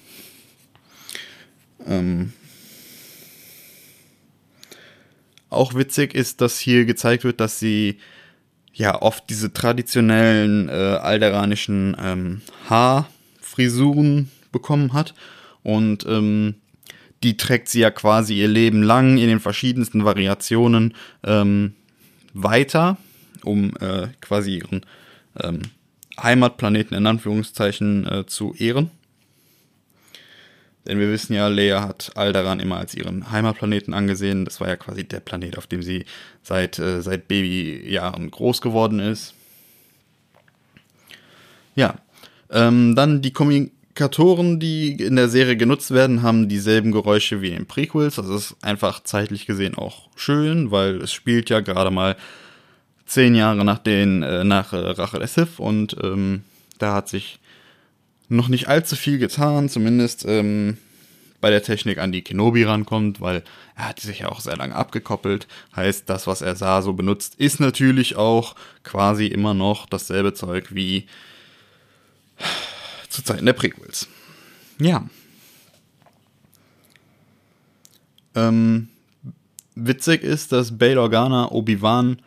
Ähm 1.87 2.33
auch 5.49 5.75
witzig 5.75 6.15
ist, 6.15 6.41
dass 6.41 6.59
hier 6.59 6.85
gezeigt 6.85 7.23
wird, 7.23 7.39
dass 7.39 7.59
sie 7.59 7.97
ja 8.73 9.01
oft 9.01 9.29
diese 9.29 9.51
traditionellen 9.51 10.69
äh, 10.69 10.71
alderanischen 10.71 11.95
ähm, 11.99 12.41
Haarfrisuren 12.69 14.31
bekommen 14.51 14.93
hat 14.93 15.13
und 15.61 16.05
ähm, 16.07 16.55
die 17.23 17.37
trägt 17.37 17.69
sie 17.69 17.81
ja 17.81 17.91
quasi 17.91 18.35
ihr 18.35 18.47
Leben 18.47 18.83
lang 18.83 19.17
in 19.17 19.27
den 19.27 19.39
verschiedensten 19.39 20.05
Variationen 20.05 20.95
ähm, 21.23 21.75
weiter, 22.33 22.97
um 23.43 23.73
äh, 23.79 24.07
quasi 24.21 24.57
ihren 24.57 24.85
ähm, 25.39 25.61
Heimatplaneten 26.21 26.97
in 26.97 27.05
Anführungszeichen 27.05 28.07
äh, 28.07 28.25
zu 28.25 28.53
ehren. 28.55 28.89
Denn 30.87 30.97
wir 30.97 31.11
wissen 31.11 31.33
ja, 31.33 31.47
Leia 31.47 31.87
hat 31.87 32.11
Alderan 32.15 32.59
immer 32.59 32.77
als 32.77 32.95
ihren 32.95 33.31
Heimatplaneten 33.31 33.93
angesehen. 33.93 34.45
Das 34.45 34.59
war 34.59 34.67
ja 34.67 34.75
quasi 34.75 35.03
der 35.03 35.19
Planet, 35.19 35.57
auf 35.57 35.67
dem 35.67 35.83
sie 35.83 36.05
seit, 36.41 36.79
äh, 36.79 37.01
seit 37.01 37.27
Babyjahren 37.27 38.31
groß 38.31 38.61
geworden 38.61 38.99
ist. 38.99 39.35
Ja, 41.75 41.95
ähm, 42.49 42.95
dann 42.95 43.21
die 43.21 43.31
Kombi 43.31 43.71
Multiplikatoren, 43.91 44.59
die 44.59 44.93
in 44.93 45.17
der 45.17 45.27
Serie 45.27 45.57
genutzt 45.57 45.91
werden, 45.91 46.21
haben 46.21 46.47
dieselben 46.47 46.93
Geräusche 46.93 47.41
wie 47.41 47.49
in 47.49 47.65
Prequels. 47.65 48.15
Das 48.15 48.29
ist 48.29 48.55
einfach 48.61 49.03
zeitlich 49.03 49.45
gesehen 49.45 49.75
auch 49.75 50.07
schön, 50.15 50.71
weil 50.71 51.01
es 51.01 51.11
spielt 51.11 51.49
ja 51.49 51.59
gerade 51.59 51.91
mal 51.91 52.15
zehn 53.05 53.35
Jahre 53.35 53.65
nach 53.65 53.79
den 53.79 54.23
äh, 54.23 54.45
nach 54.45 54.71
äh, 54.71 54.77
Rache 54.77 55.19
der 55.19 55.27
Sith 55.27 55.59
und 55.59 55.97
ähm, 56.01 56.43
da 56.79 56.93
hat 56.93 57.09
sich 57.09 57.39
noch 58.29 58.47
nicht 58.47 58.69
allzu 58.69 58.95
viel 58.95 59.17
getan, 59.17 59.67
zumindest 59.67 60.23
ähm, 60.25 60.77
bei 61.41 61.49
der 61.49 61.61
Technik 61.61 61.97
an 61.97 62.13
die 62.13 62.21
Kenobi 62.21 62.63
rankommt, 62.63 63.19
weil 63.19 63.43
er 63.75 63.89
hat 63.89 63.99
sich 63.99 64.19
ja 64.19 64.29
auch 64.29 64.39
sehr 64.39 64.55
lange 64.55 64.75
abgekoppelt. 64.75 65.47
Heißt, 65.75 66.09
das, 66.09 66.27
was 66.27 66.41
er 66.41 66.55
sah, 66.55 66.81
so 66.81 66.93
benutzt, 66.93 67.35
ist 67.35 67.59
natürlich 67.59 68.15
auch 68.15 68.55
quasi 68.83 69.25
immer 69.25 69.53
noch 69.53 69.85
dasselbe 69.85 70.33
Zeug 70.33 70.67
wie 70.73 71.07
zu 73.11 73.23
Zeiten 73.23 73.45
der 73.45 73.53
Prequels. 73.53 74.07
Ja. 74.79 75.05
Ähm, 78.33 78.87
witzig 79.75 80.23
ist, 80.23 80.51
dass 80.51 80.77
Bail 80.77 80.97
Organa 80.97 81.51
Obi-Wan 81.51 82.21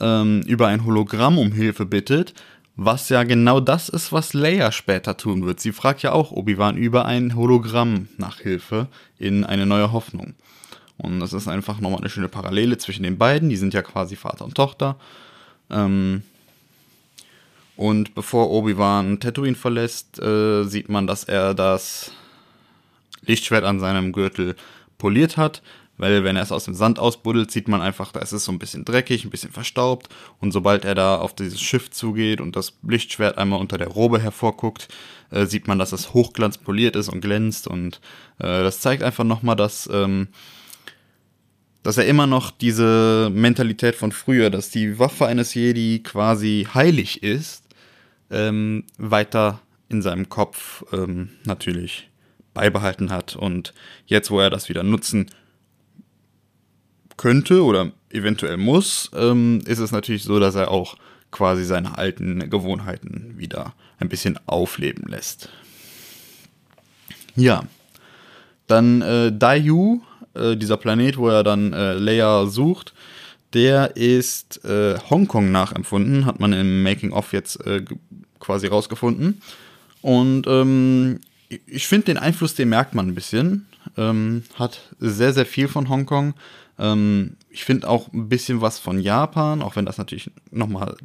ähm, 0.00 0.42
über 0.42 0.68
ein 0.68 0.84
Hologramm 0.84 1.38
um 1.38 1.52
Hilfe 1.52 1.86
bittet, 1.86 2.34
was 2.76 3.08
ja 3.08 3.24
genau 3.24 3.58
das 3.58 3.88
ist, 3.88 4.12
was 4.12 4.34
Leia 4.34 4.70
später 4.70 5.16
tun 5.16 5.44
wird. 5.44 5.58
Sie 5.58 5.72
fragt 5.72 6.02
ja 6.02 6.12
auch 6.12 6.30
Obi-Wan 6.30 6.76
über 6.76 7.06
ein 7.06 7.34
Hologramm 7.34 8.08
nach 8.18 8.38
Hilfe 8.38 8.86
in 9.18 9.44
eine 9.44 9.66
neue 9.66 9.90
Hoffnung. 9.90 10.34
Und 10.98 11.20
das 11.20 11.32
ist 11.32 11.48
einfach 11.48 11.80
nochmal 11.80 12.00
eine 12.00 12.10
schöne 12.10 12.28
Parallele 12.28 12.76
zwischen 12.76 13.02
den 13.02 13.18
beiden. 13.18 13.48
Die 13.48 13.56
sind 13.56 13.72
ja 13.72 13.82
quasi 13.82 14.14
Vater 14.14 14.44
und 14.44 14.54
Tochter. 14.54 14.96
Ähm, 15.70 16.22
und 17.78 18.16
bevor 18.16 18.50
Obi-Wan 18.50 19.20
Tatooine 19.20 19.54
verlässt, 19.54 20.20
äh, 20.20 20.64
sieht 20.64 20.88
man, 20.88 21.06
dass 21.06 21.22
er 21.22 21.54
das 21.54 22.10
Lichtschwert 23.24 23.62
an 23.62 23.78
seinem 23.78 24.10
Gürtel 24.10 24.56
poliert 24.98 25.36
hat. 25.36 25.62
Weil 25.96 26.24
wenn 26.24 26.34
er 26.34 26.42
es 26.42 26.50
aus 26.50 26.64
dem 26.64 26.74
Sand 26.74 26.98
ausbuddelt, 26.98 27.52
sieht 27.52 27.68
man 27.68 27.80
einfach, 27.80 28.10
da 28.10 28.18
ist 28.18 28.32
es 28.32 28.44
so 28.44 28.50
ein 28.50 28.58
bisschen 28.58 28.84
dreckig, 28.84 29.24
ein 29.24 29.30
bisschen 29.30 29.52
verstaubt. 29.52 30.08
Und 30.40 30.50
sobald 30.50 30.84
er 30.84 30.96
da 30.96 31.18
auf 31.18 31.36
dieses 31.36 31.60
Schiff 31.60 31.88
zugeht 31.88 32.40
und 32.40 32.56
das 32.56 32.76
Lichtschwert 32.82 33.38
einmal 33.38 33.60
unter 33.60 33.78
der 33.78 33.88
Robe 33.88 34.20
hervorguckt, 34.20 34.88
äh, 35.30 35.46
sieht 35.46 35.68
man, 35.68 35.78
dass 35.78 35.92
es 35.92 36.12
hochglanzpoliert 36.14 36.96
ist 36.96 37.08
und 37.08 37.20
glänzt. 37.20 37.68
Und 37.68 38.00
äh, 38.40 38.64
das 38.64 38.80
zeigt 38.80 39.04
einfach 39.04 39.22
nochmal, 39.22 39.54
dass, 39.54 39.88
ähm, 39.92 40.26
dass 41.84 41.96
er 41.96 42.06
immer 42.06 42.26
noch 42.26 42.50
diese 42.50 43.30
Mentalität 43.32 43.94
von 43.94 44.10
früher, 44.10 44.50
dass 44.50 44.70
die 44.70 44.98
Waffe 44.98 45.26
eines 45.26 45.54
Jedi 45.54 46.00
quasi 46.02 46.66
heilig 46.74 47.22
ist 47.22 47.67
ähm, 48.30 48.84
weiter 48.96 49.60
in 49.88 50.02
seinem 50.02 50.28
Kopf 50.28 50.84
ähm, 50.92 51.30
natürlich 51.44 52.10
beibehalten 52.54 53.10
hat. 53.10 53.36
Und 53.36 53.72
jetzt, 54.06 54.30
wo 54.30 54.40
er 54.40 54.50
das 54.50 54.68
wieder 54.68 54.82
nutzen 54.82 55.30
könnte 57.16 57.64
oder 57.64 57.92
eventuell 58.10 58.56
muss, 58.56 59.10
ähm, 59.14 59.60
ist 59.66 59.78
es 59.78 59.92
natürlich 59.92 60.24
so, 60.24 60.38
dass 60.38 60.54
er 60.54 60.70
auch 60.70 60.96
quasi 61.30 61.64
seine 61.64 61.98
alten 61.98 62.48
Gewohnheiten 62.50 63.34
wieder 63.36 63.74
ein 63.98 64.08
bisschen 64.08 64.38
aufleben 64.46 65.04
lässt. 65.08 65.50
Ja, 67.36 67.64
dann 68.66 69.02
äh, 69.02 69.32
Dayu, 69.32 70.00
äh, 70.34 70.56
dieser 70.56 70.76
Planet, 70.76 71.16
wo 71.16 71.28
er 71.28 71.42
dann 71.42 71.72
äh, 71.72 71.94
Leia 71.94 72.46
sucht, 72.46 72.94
der 73.54 73.96
ist 73.96 74.64
äh, 74.64 74.98
Hongkong 75.10 75.50
nachempfunden, 75.50 76.26
hat 76.26 76.40
man 76.40 76.52
im 76.52 76.82
Making-of 76.82 77.32
jetzt 77.32 77.64
äh, 77.66 77.84
quasi 78.40 78.66
rausgefunden. 78.66 79.40
Und 80.02 80.46
ähm, 80.46 81.20
ich 81.66 81.86
finde, 81.86 82.06
den 82.06 82.18
Einfluss, 82.18 82.54
den 82.54 82.68
merkt 82.68 82.94
man 82.94 83.08
ein 83.08 83.14
bisschen. 83.14 83.66
Ähm, 83.96 84.42
hat 84.54 84.80
sehr, 84.98 85.32
sehr 85.32 85.46
viel 85.46 85.68
von 85.68 85.88
Hongkong. 85.88 86.34
Ähm, 86.78 87.36
ich 87.50 87.64
finde 87.64 87.88
auch 87.88 88.12
ein 88.12 88.28
bisschen 88.28 88.60
was 88.60 88.78
von 88.78 89.00
Japan, 89.00 89.62
auch 89.62 89.76
wenn 89.76 89.86
das 89.86 89.98
natürlich 89.98 90.30
nochmal 90.50 90.96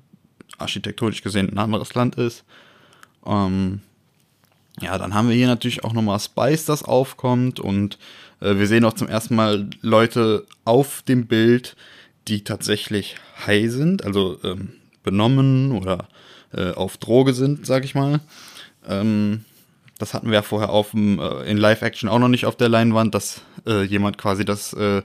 architektonisch 0.57 1.21
gesehen 1.21 1.49
ein 1.49 1.57
anderes 1.57 1.93
Land 1.93 2.15
ist. 2.15 2.43
Ähm, 3.25 3.81
ja, 4.81 4.97
dann 4.97 5.13
haben 5.13 5.29
wir 5.29 5.35
hier 5.35 5.47
natürlich 5.47 5.83
auch 5.83 5.93
nochmal 5.93 6.19
Spice, 6.19 6.65
das 6.65 6.83
aufkommt 6.83 7.59
und 7.59 7.97
äh, 8.41 8.57
wir 8.57 8.67
sehen 8.67 8.85
auch 8.85 8.93
zum 8.93 9.07
ersten 9.07 9.35
Mal 9.35 9.69
Leute 9.81 10.45
auf 10.65 11.03
dem 11.03 11.27
Bild, 11.27 11.75
die 12.27 12.43
tatsächlich 12.43 13.17
high 13.45 13.69
sind, 13.71 14.03
also 14.03 14.39
ähm, 14.43 14.73
benommen 15.03 15.71
oder 15.71 16.07
äh, 16.53 16.71
auf 16.71 16.97
Droge 16.97 17.33
sind, 17.33 17.65
sag 17.65 17.83
ich 17.85 17.95
mal. 17.95 18.21
Ähm, 18.87 19.45
das 19.99 20.13
hatten 20.13 20.27
wir 20.27 20.35
ja 20.35 20.41
vorher 20.41 20.69
auf 20.69 20.91
dem, 20.91 21.19
äh, 21.19 21.43
in 21.43 21.57
Live-Action 21.57 22.09
auch 22.09 22.19
noch 22.19 22.27
nicht 22.27 22.45
auf 22.45 22.55
der 22.55 22.69
Leinwand, 22.69 23.13
dass 23.13 23.41
äh, 23.65 23.83
jemand 23.83 24.17
quasi 24.17 24.45
das, 24.45 24.73
äh, 24.73 25.01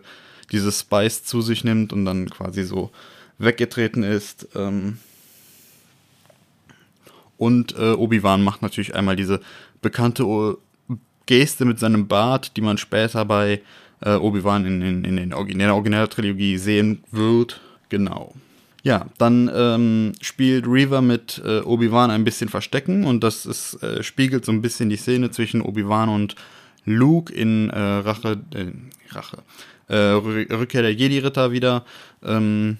dieses 0.53 0.81
Spice 0.81 1.25
zu 1.25 1.43
sich 1.43 1.65
nimmt 1.65 1.93
und 1.93 2.05
dann 2.05 2.31
quasi 2.31 2.65
so 2.65 2.91
weggetreten 3.39 4.03
ist. 4.03 4.49
Ähm 4.55 4.99
und 7.37 7.77
äh, 7.79 7.93
Obi-Wan 7.93 8.43
macht 8.43 8.63
natürlich 8.63 8.95
einmal 8.95 9.15
diese 9.15 9.41
bekannte 9.81 10.59
Geste 11.27 11.65
mit 11.65 11.79
seinem 11.79 12.09
Bart, 12.09 12.57
die 12.57 12.61
man 12.61 12.79
später 12.79 13.25
bei 13.25 13.61
äh, 14.01 14.15
Obi-Wan 14.15 14.67
in, 14.67 14.83
in, 14.83 15.05
in, 15.05 15.33
in 15.33 15.59
der 15.59 15.75
Originaltrilogie 15.75 16.59
sehen 16.59 17.03
wird. 17.11 17.61
Genau. 17.89 18.35
Ja, 18.83 19.07
dann 19.19 19.51
ähm, 19.53 20.13
spielt 20.21 20.67
Reaver 20.67 21.03
mit 21.03 21.43
äh, 21.45 21.61
Obi-Wan 21.61 22.11
ein 22.11 22.25
bisschen 22.25 22.49
Verstecken 22.49 23.05
und 23.05 23.25
das 23.25 23.45
ist, 23.45 23.83
äh, 23.83 24.03
spiegelt 24.03 24.45
so 24.45 24.53
ein 24.53 24.63
bisschen 24.63 24.89
die 24.89 24.97
Szene 24.97 25.31
zwischen 25.31 25.63
Obi-Wan 25.63 26.09
und 26.09 26.37
Luke 26.85 27.33
in 27.33 27.71
äh, 27.71 27.79
Rache, 27.79 28.41
äh, 28.55 28.67
Rache, 29.11 29.39
äh, 29.89 29.97
Rückkehr 29.97 30.83
der 30.83 30.95
Jedi-Ritter 30.95 31.51
wieder. 31.53 31.85
Ähm, 32.23 32.79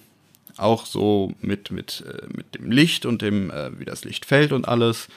auch 0.57 0.85
so 0.85 1.33
mit, 1.41 1.71
mit, 1.71 2.03
äh, 2.07 2.27
mit 2.35 2.55
dem 2.55 2.71
Licht 2.71 3.05
und 3.05 3.21
dem, 3.21 3.51
wie 3.77 3.85
das 3.85 4.03
Licht 4.03 4.25
fällt 4.25 4.51
und 4.51 4.67
alles. 4.67 5.07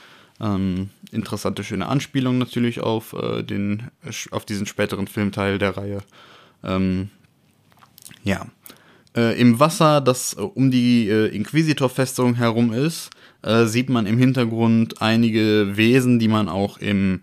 Ähm, 0.43 0.91
interessante, 1.13 1.65
schöne 1.65 1.87
Anspielung 1.87 2.37
natürlich 2.37 2.81
auf, 2.81 3.15
den, 3.43 3.91
auf 4.33 4.45
diesen 4.45 4.67
späteren 4.67 5.07
Filmteil 5.07 5.59
der 5.59 5.77
Reihe. 5.77 6.03
Ähm, 6.65 7.11
Ja. 8.25 8.47
Äh, 9.15 9.39
Im 9.39 9.61
Wasser, 9.61 10.01
das 10.01 10.35
äh, 10.35 10.41
um 10.41 10.71
die 10.71 11.09
äh, 11.09 11.27
Inquisitor-Festung 11.27 12.35
herum 12.35 12.73
ist, 12.73 13.11
äh, 13.43 13.67
sieht 13.67 13.91
man 13.91 14.07
im 14.07 14.17
Hintergrund 14.17 15.03
einige 15.03 15.77
Wesen, 15.77 16.19
die 16.19 16.29
man 16.29 16.49
auch 16.49 16.79
im 16.79 17.21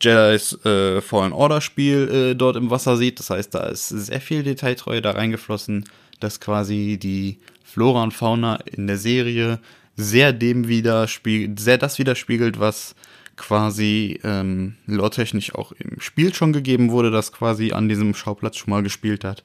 Jedi's 0.00 0.52
äh, 0.64 1.00
Fallen 1.02 1.32
Order 1.32 1.60
Spiel 1.60 2.08
äh, 2.08 2.34
dort 2.34 2.56
im 2.56 2.70
Wasser 2.70 2.96
sieht. 2.96 3.18
Das 3.18 3.30
heißt, 3.30 3.54
da 3.54 3.64
ist 3.66 3.88
sehr 3.88 4.20
viel 4.20 4.42
Detailtreue 4.44 5.02
da 5.02 5.12
reingeflossen, 5.12 5.84
dass 6.20 6.40
quasi 6.40 6.98
die 7.00 7.38
Flora 7.64 8.02
und 8.02 8.14
Fauna 8.14 8.56
in 8.56 8.86
der 8.86 8.98
Serie 8.98 9.58
sehr 9.96 10.32
dem 10.32 10.68
widerspiegelt, 10.68 11.58
sehr 11.58 11.78
das 11.78 11.98
widerspiegelt, 11.98 12.60
was 12.60 12.94
quasi 13.36 14.18
ähm, 14.24 14.76
lore-technisch 14.86 15.54
auch 15.54 15.72
im 15.72 16.00
Spiel 16.00 16.34
schon 16.34 16.52
gegeben 16.52 16.90
wurde, 16.90 17.10
das 17.10 17.32
quasi 17.32 17.72
an 17.72 17.88
diesem 17.88 18.14
Schauplatz 18.14 18.56
schon 18.56 18.70
mal 18.70 18.82
gespielt 18.82 19.24
hat. 19.24 19.42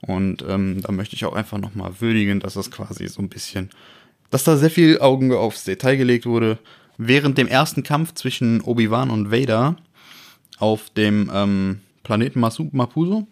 Und 0.00 0.44
ähm, 0.48 0.82
da 0.82 0.92
möchte 0.92 1.16
ich 1.16 1.24
auch 1.24 1.34
einfach 1.34 1.58
nochmal 1.58 2.00
würdigen, 2.00 2.40
dass 2.40 2.54
das 2.54 2.70
quasi 2.70 3.06
so 3.08 3.20
ein 3.20 3.28
bisschen, 3.28 3.70
dass 4.30 4.44
da 4.44 4.56
sehr 4.56 4.70
viel 4.70 5.00
Augen 5.00 5.32
aufs 5.32 5.64
Detail 5.64 5.96
gelegt 5.96 6.26
wurde. 6.26 6.58
Während 6.96 7.38
dem 7.38 7.48
ersten 7.48 7.82
Kampf 7.82 8.14
zwischen 8.14 8.60
Obi-Wan 8.60 9.10
und 9.10 9.30
Vader 9.30 9.76
auf 10.58 10.90
dem 10.90 11.30
ähm, 11.32 11.80
Planeten 12.02 12.40
Mapuso 12.40 13.26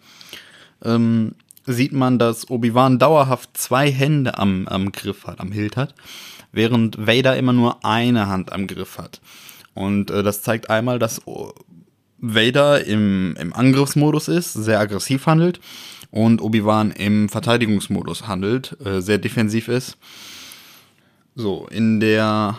ähm, 0.83 1.35
sieht 1.69 1.93
man, 1.93 2.17
dass 2.17 2.49
Obi-Wan 2.49 2.99
dauerhaft 2.99 3.55
zwei 3.55 3.91
Hände 3.91 4.37
am, 4.37 4.67
am 4.67 4.91
Griff 4.91 5.27
hat, 5.27 5.39
am 5.39 5.51
Hilt 5.51 5.77
hat, 5.77 5.93
während 6.51 7.05
Vader 7.07 7.37
immer 7.37 7.53
nur 7.53 7.85
eine 7.85 8.27
Hand 8.27 8.51
am 8.51 8.67
Griff 8.67 8.97
hat. 8.97 9.21
Und 9.75 10.09
äh, 10.09 10.23
das 10.23 10.41
zeigt 10.41 10.69
einmal, 10.69 10.99
dass 10.99 11.21
Vader 12.17 12.83
im, 12.85 13.35
im 13.39 13.53
Angriffsmodus 13.53 14.27
ist, 14.27 14.53
sehr 14.53 14.79
aggressiv 14.79 15.27
handelt 15.27 15.59
und 16.11 16.41
Obi-Wan 16.41 16.91
im 16.91 17.29
Verteidigungsmodus 17.29 18.27
handelt, 18.27 18.75
äh, 18.83 18.99
sehr 19.01 19.19
defensiv 19.19 19.67
ist. 19.67 19.97
So, 21.35 21.67
in 21.67 21.99
der 21.99 22.57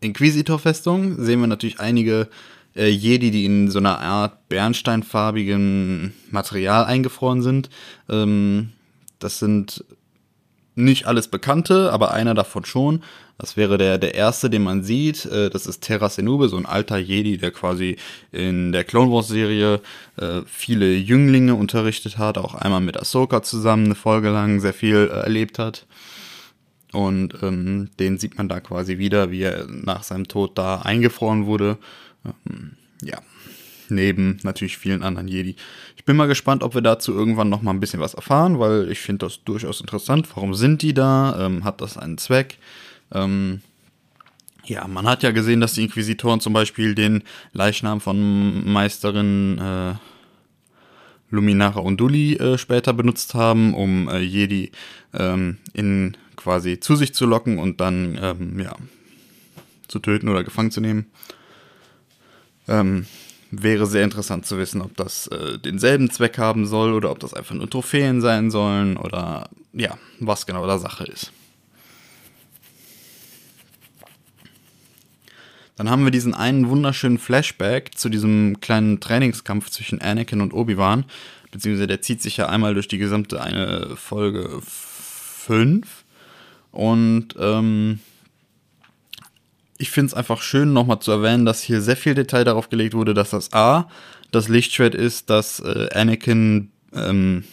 Inquisitor-Festung 0.00 1.24
sehen 1.24 1.40
wir 1.40 1.46
natürlich 1.46 1.80
einige 1.80 2.28
äh, 2.76 2.88
Jedi, 2.88 3.30
die 3.30 3.44
in 3.44 3.70
so 3.70 3.78
einer 3.78 4.00
Art 4.00 4.48
bernsteinfarbigen 4.48 6.14
Material 6.30 6.84
eingefroren 6.84 7.42
sind. 7.42 7.70
Ähm, 8.08 8.72
das 9.18 9.38
sind 9.38 9.84
nicht 10.74 11.06
alles 11.06 11.28
Bekannte, 11.28 11.90
aber 11.92 12.12
einer 12.12 12.34
davon 12.34 12.64
schon. 12.64 13.02
Das 13.38 13.56
wäre 13.56 13.76
der, 13.76 13.98
der 13.98 14.14
erste, 14.14 14.48
den 14.48 14.62
man 14.62 14.82
sieht. 14.82 15.26
Äh, 15.26 15.50
das 15.50 15.66
ist 15.66 15.80
Terra 15.80 16.08
Senube, 16.08 16.48
so 16.48 16.56
ein 16.56 16.66
alter 16.66 16.98
Jedi, 16.98 17.38
der 17.38 17.50
quasi 17.50 17.96
in 18.32 18.72
der 18.72 18.84
Clone 18.84 19.10
Wars 19.10 19.28
Serie 19.28 19.80
äh, 20.16 20.42
viele 20.46 20.94
Jünglinge 20.94 21.54
unterrichtet 21.54 22.18
hat, 22.18 22.38
auch 22.38 22.54
einmal 22.54 22.80
mit 22.80 22.98
Ahsoka 22.98 23.42
zusammen 23.42 23.86
eine 23.86 23.94
Folge 23.94 24.30
lang 24.30 24.60
sehr 24.60 24.74
viel 24.74 25.10
äh, 25.10 25.20
erlebt 25.20 25.58
hat. 25.58 25.86
Und 26.92 27.42
ähm, 27.42 27.90
den 27.98 28.16
sieht 28.16 28.38
man 28.38 28.48
da 28.48 28.60
quasi 28.60 28.96
wieder, 28.96 29.30
wie 29.30 29.42
er 29.42 29.66
nach 29.68 30.02
seinem 30.02 30.28
Tod 30.28 30.56
da 30.56 30.80
eingefroren 30.82 31.44
wurde. 31.44 31.76
Ähm, 32.48 32.72
ja, 33.02 33.20
neben 33.88 34.38
natürlich 34.42 34.78
vielen 34.78 35.02
anderen 35.02 35.28
Jedi. 35.28 35.56
Ich 35.96 36.04
bin 36.04 36.16
mal 36.16 36.26
gespannt, 36.26 36.62
ob 36.62 36.74
wir 36.74 36.82
dazu 36.82 37.12
irgendwann 37.12 37.48
noch 37.48 37.62
mal 37.62 37.72
ein 37.72 37.80
bisschen 37.80 38.00
was 38.00 38.14
erfahren, 38.14 38.58
weil 38.58 38.90
ich 38.90 39.00
finde 39.00 39.26
das 39.26 39.44
durchaus 39.44 39.80
interessant. 39.80 40.28
Warum 40.34 40.54
sind 40.54 40.82
die 40.82 40.94
da? 40.94 41.46
Ähm, 41.46 41.64
hat 41.64 41.80
das 41.80 41.96
einen 41.96 42.18
Zweck? 42.18 42.58
Ähm, 43.12 43.60
ja, 44.64 44.86
man 44.88 45.06
hat 45.06 45.22
ja 45.22 45.30
gesehen, 45.30 45.60
dass 45.60 45.74
die 45.74 45.84
Inquisitoren 45.84 46.40
zum 46.40 46.52
Beispiel 46.52 46.94
den 46.94 47.22
Leichnam 47.52 48.00
von 48.00 48.68
Meisterin 48.70 49.58
äh, 49.58 49.94
Luminara 51.30 51.80
Unduli 51.80 52.34
äh, 52.34 52.58
später 52.58 52.92
benutzt 52.92 53.34
haben, 53.34 53.74
um 53.74 54.08
äh, 54.08 54.18
Jedi 54.18 54.70
ähm, 55.12 55.58
in 55.72 56.16
quasi 56.36 56.80
zu 56.80 56.96
sich 56.96 57.14
zu 57.14 57.26
locken 57.26 57.58
und 57.58 57.80
dann 57.80 58.18
ähm, 58.20 58.60
ja 58.60 58.74
zu 59.88 59.98
töten 59.98 60.28
oder 60.28 60.44
gefangen 60.44 60.70
zu 60.70 60.80
nehmen. 60.80 61.06
Ähm, 62.68 63.06
wäre 63.50 63.86
sehr 63.86 64.04
interessant 64.04 64.46
zu 64.46 64.58
wissen, 64.58 64.80
ob 64.80 64.96
das 64.96 65.28
äh, 65.28 65.58
denselben 65.58 66.10
Zweck 66.10 66.38
haben 66.38 66.66
soll 66.66 66.94
oder 66.94 67.10
ob 67.10 67.20
das 67.20 67.34
einfach 67.34 67.54
nur 67.54 67.70
Trophäen 67.70 68.20
sein 68.20 68.50
sollen 68.50 68.96
oder 68.96 69.48
ja, 69.72 69.96
was 70.20 70.46
genau 70.46 70.66
da 70.66 70.78
Sache 70.78 71.04
ist. 71.04 71.32
Dann 75.76 75.90
haben 75.90 76.04
wir 76.04 76.10
diesen 76.10 76.34
einen 76.34 76.70
wunderschönen 76.70 77.18
Flashback 77.18 77.96
zu 77.96 78.08
diesem 78.08 78.60
kleinen 78.60 78.98
Trainingskampf 78.98 79.68
zwischen 79.68 80.00
Anakin 80.00 80.40
und 80.40 80.54
Obi-Wan. 80.54 81.04
Beziehungsweise 81.50 81.86
der 81.86 82.00
zieht 82.00 82.22
sich 82.22 82.38
ja 82.38 82.48
einmal 82.48 82.72
durch 82.72 82.88
die 82.88 82.98
gesamte 82.98 83.42
eine 83.42 83.94
Folge 83.96 84.60
5. 84.62 85.86
Und 86.72 87.28
ähm, 87.38 88.00
ich 89.78 89.90
finde 89.90 90.08
es 90.08 90.14
einfach 90.14 90.42
schön, 90.42 90.72
nochmal 90.72 91.00
zu 91.00 91.10
erwähnen, 91.12 91.44
dass 91.44 91.62
hier 91.62 91.80
sehr 91.80 91.96
viel 91.96 92.14
Detail 92.14 92.44
darauf 92.44 92.68
gelegt 92.68 92.94
wurde, 92.94 93.14
dass 93.14 93.30
das 93.30 93.52
A, 93.52 93.88
das 94.32 94.48
Lichtschwert 94.48 94.94
ist, 94.94 95.30
das 95.30 95.60
äh, 95.60 95.88
Anakin 95.92 96.70
ähm, 96.94 97.44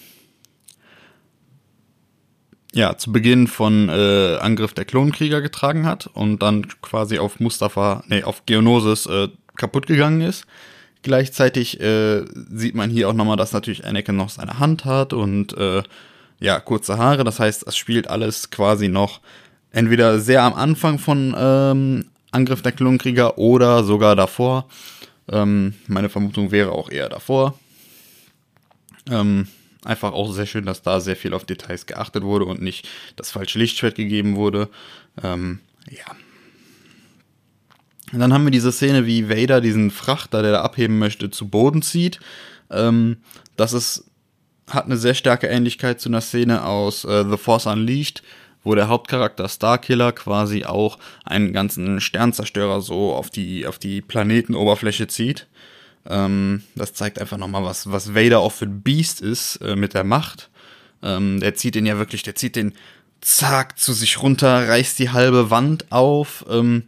ja, 2.73 2.97
zu 2.97 3.11
Beginn 3.11 3.47
von 3.47 3.87
äh, 3.89 4.37
Angriff 4.37 4.73
der 4.73 4.85
Klonkrieger 4.85 5.41
getragen 5.41 5.85
hat 5.85 6.07
und 6.07 6.41
dann 6.41 6.67
quasi 6.81 7.19
auf 7.19 7.39
Mustafa, 7.39 8.03
nee, 8.07 8.23
auf 8.23 8.45
Geonosis 8.45 9.05
äh, 9.05 9.27
kaputt 9.55 9.85
gegangen 9.85 10.21
ist. 10.21 10.45
Gleichzeitig 11.03 11.79
äh, 11.81 12.23
sieht 12.49 12.75
man 12.75 12.89
hier 12.89 13.09
auch 13.09 13.13
nochmal, 13.13 13.37
dass 13.37 13.51
natürlich 13.51 13.85
Anakin 13.85 14.15
noch 14.15 14.29
seine 14.29 14.57
Hand 14.59 14.85
hat 14.85 15.13
und 15.13 15.55
äh, 15.57 15.83
ja, 16.39 16.59
kurze 16.59 16.97
Haare. 16.97 17.23
Das 17.23 17.39
heißt, 17.39 17.67
es 17.67 17.77
spielt 17.77 18.09
alles 18.09 18.49
quasi 18.49 18.87
noch 18.87 19.21
entweder 19.71 20.19
sehr 20.19 20.43
am 20.43 20.53
Anfang 20.53 20.97
von 20.97 21.35
ähm, 21.37 22.05
Angriff 22.33 22.61
der 22.61 22.71
Klonkrieger 22.71 23.37
oder 23.37 23.83
sogar 23.83 24.15
davor. 24.15 24.67
Ähm, 25.31 25.73
meine 25.87 26.09
Vermutung 26.09 26.51
wäre 26.51 26.71
auch 26.71 26.89
eher 26.89 27.09
davor. 27.09 27.57
Ähm, 29.09 29.47
einfach 29.83 30.13
auch 30.13 30.31
sehr 30.31 30.45
schön, 30.45 30.65
dass 30.65 30.81
da 30.81 30.99
sehr 30.99 31.15
viel 31.15 31.33
auf 31.33 31.45
Details 31.45 31.85
geachtet 31.85 32.23
wurde 32.23 32.45
und 32.45 32.61
nicht 32.61 32.87
das 33.15 33.31
falsche 33.31 33.59
Lichtschwert 33.59 33.95
gegeben 33.95 34.35
wurde. 34.35 34.69
Ähm, 35.21 35.59
ja. 35.89 36.05
Und 38.11 38.19
dann 38.19 38.33
haben 38.33 38.45
wir 38.45 38.51
diese 38.51 38.71
Szene, 38.71 39.05
wie 39.05 39.29
Vader 39.29 39.59
diesen 39.59 39.91
Frachter, 39.91 40.41
der 40.41 40.51
da 40.51 40.61
abheben 40.61 40.99
möchte, 40.99 41.31
zu 41.31 41.47
Boden 41.47 41.81
zieht. 41.81 42.19
Ähm, 42.69 43.17
das 43.57 43.73
ist, 43.73 44.05
hat 44.69 44.85
eine 44.85 44.97
sehr 44.97 45.15
starke 45.15 45.47
Ähnlichkeit 45.47 45.99
zu 45.99 46.09
einer 46.09 46.21
Szene 46.21 46.65
aus 46.65 47.05
äh, 47.05 47.25
The 47.29 47.37
Force 47.37 47.65
Unleashed, 47.65 48.23
wo 48.63 48.75
der 48.75 48.87
Hauptcharakter 48.87 49.47
Starkiller 49.49 50.11
quasi 50.11 50.65
auch 50.65 50.97
einen 51.25 51.53
ganzen 51.53 51.99
Sternzerstörer 51.99 52.81
so 52.81 53.13
auf 53.13 53.29
die, 53.29 53.67
auf 53.67 53.77
die 53.77 54.01
Planetenoberfläche 54.01 55.07
zieht. 55.07 55.47
Ähm, 56.07 56.63
das 56.75 56.93
zeigt 56.93 57.19
einfach 57.19 57.37
nochmal, 57.37 57.63
was, 57.63 57.91
was 57.91 58.15
Vader 58.15 58.39
auch 58.39 58.51
für 58.51 58.65
ein 58.65 58.81
Beast 58.81 59.21
ist 59.21 59.57
äh, 59.57 59.75
mit 59.75 59.93
der 59.93 60.03
Macht. 60.03 60.49
Ähm, 61.01 61.39
der 61.39 61.55
zieht 61.55 61.75
den 61.75 61.85
ja 61.85 61.97
wirklich, 61.97 62.23
der 62.23 62.35
zieht 62.35 62.55
den 62.55 62.73
zack 63.21 63.77
zu 63.79 63.93
sich 63.93 64.21
runter, 64.21 64.67
reißt 64.67 64.99
die 64.99 65.11
halbe 65.11 65.49
Wand 65.49 65.91
auf. 65.91 66.45
Ähm, 66.49 66.83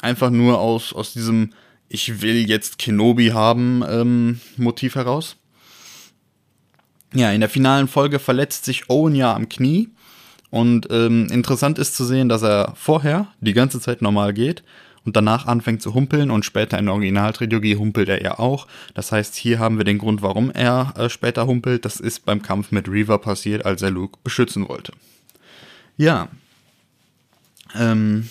einfach 0.00 0.30
nur 0.30 0.58
aus, 0.58 0.92
aus 0.92 1.12
diesem 1.12 1.52
Ich 1.88 2.22
will 2.22 2.48
jetzt 2.48 2.78
Kenobi 2.78 3.28
haben 3.28 3.84
ähm, 3.88 4.40
Motiv 4.56 4.94
heraus. 4.94 5.36
Ja, 7.12 7.32
in 7.32 7.40
der 7.40 7.50
finalen 7.50 7.88
Folge 7.88 8.20
verletzt 8.20 8.64
sich 8.64 8.88
Owen 8.88 9.16
ja 9.16 9.34
am 9.34 9.48
Knie 9.48 9.90
und 10.50 10.88
ähm, 10.90 11.28
interessant 11.30 11.78
ist 11.78 11.96
zu 11.96 12.04
sehen, 12.04 12.28
dass 12.28 12.42
er 12.42 12.72
vorher 12.76 13.28
die 13.40 13.52
ganze 13.52 13.80
Zeit 13.80 14.02
normal 14.02 14.32
geht 14.32 14.62
und 15.04 15.16
danach 15.16 15.46
anfängt 15.46 15.80
zu 15.80 15.94
humpeln 15.94 16.30
und 16.30 16.44
später 16.44 16.78
in 16.78 16.86
der 16.86 16.94
Originaltrilogie 16.94 17.76
humpelt 17.76 18.08
er 18.08 18.22
ja 18.22 18.38
auch. 18.38 18.66
Das 18.94 19.12
heißt, 19.12 19.34
hier 19.34 19.58
haben 19.58 19.78
wir 19.78 19.84
den 19.84 19.98
Grund, 19.98 20.22
warum 20.22 20.50
er 20.50 20.92
äh, 20.96 21.08
später 21.08 21.46
humpelt. 21.46 21.84
Das 21.84 22.00
ist 22.00 22.24
beim 22.26 22.42
Kampf 22.42 22.70
mit 22.70 22.88
Reaver 22.88 23.18
passiert, 23.18 23.64
als 23.64 23.82
er 23.82 23.90
Luke 23.90 24.18
beschützen 24.24 24.68
wollte. 24.68 24.92
Ja. 25.96 26.28
Ähm, 27.78 28.28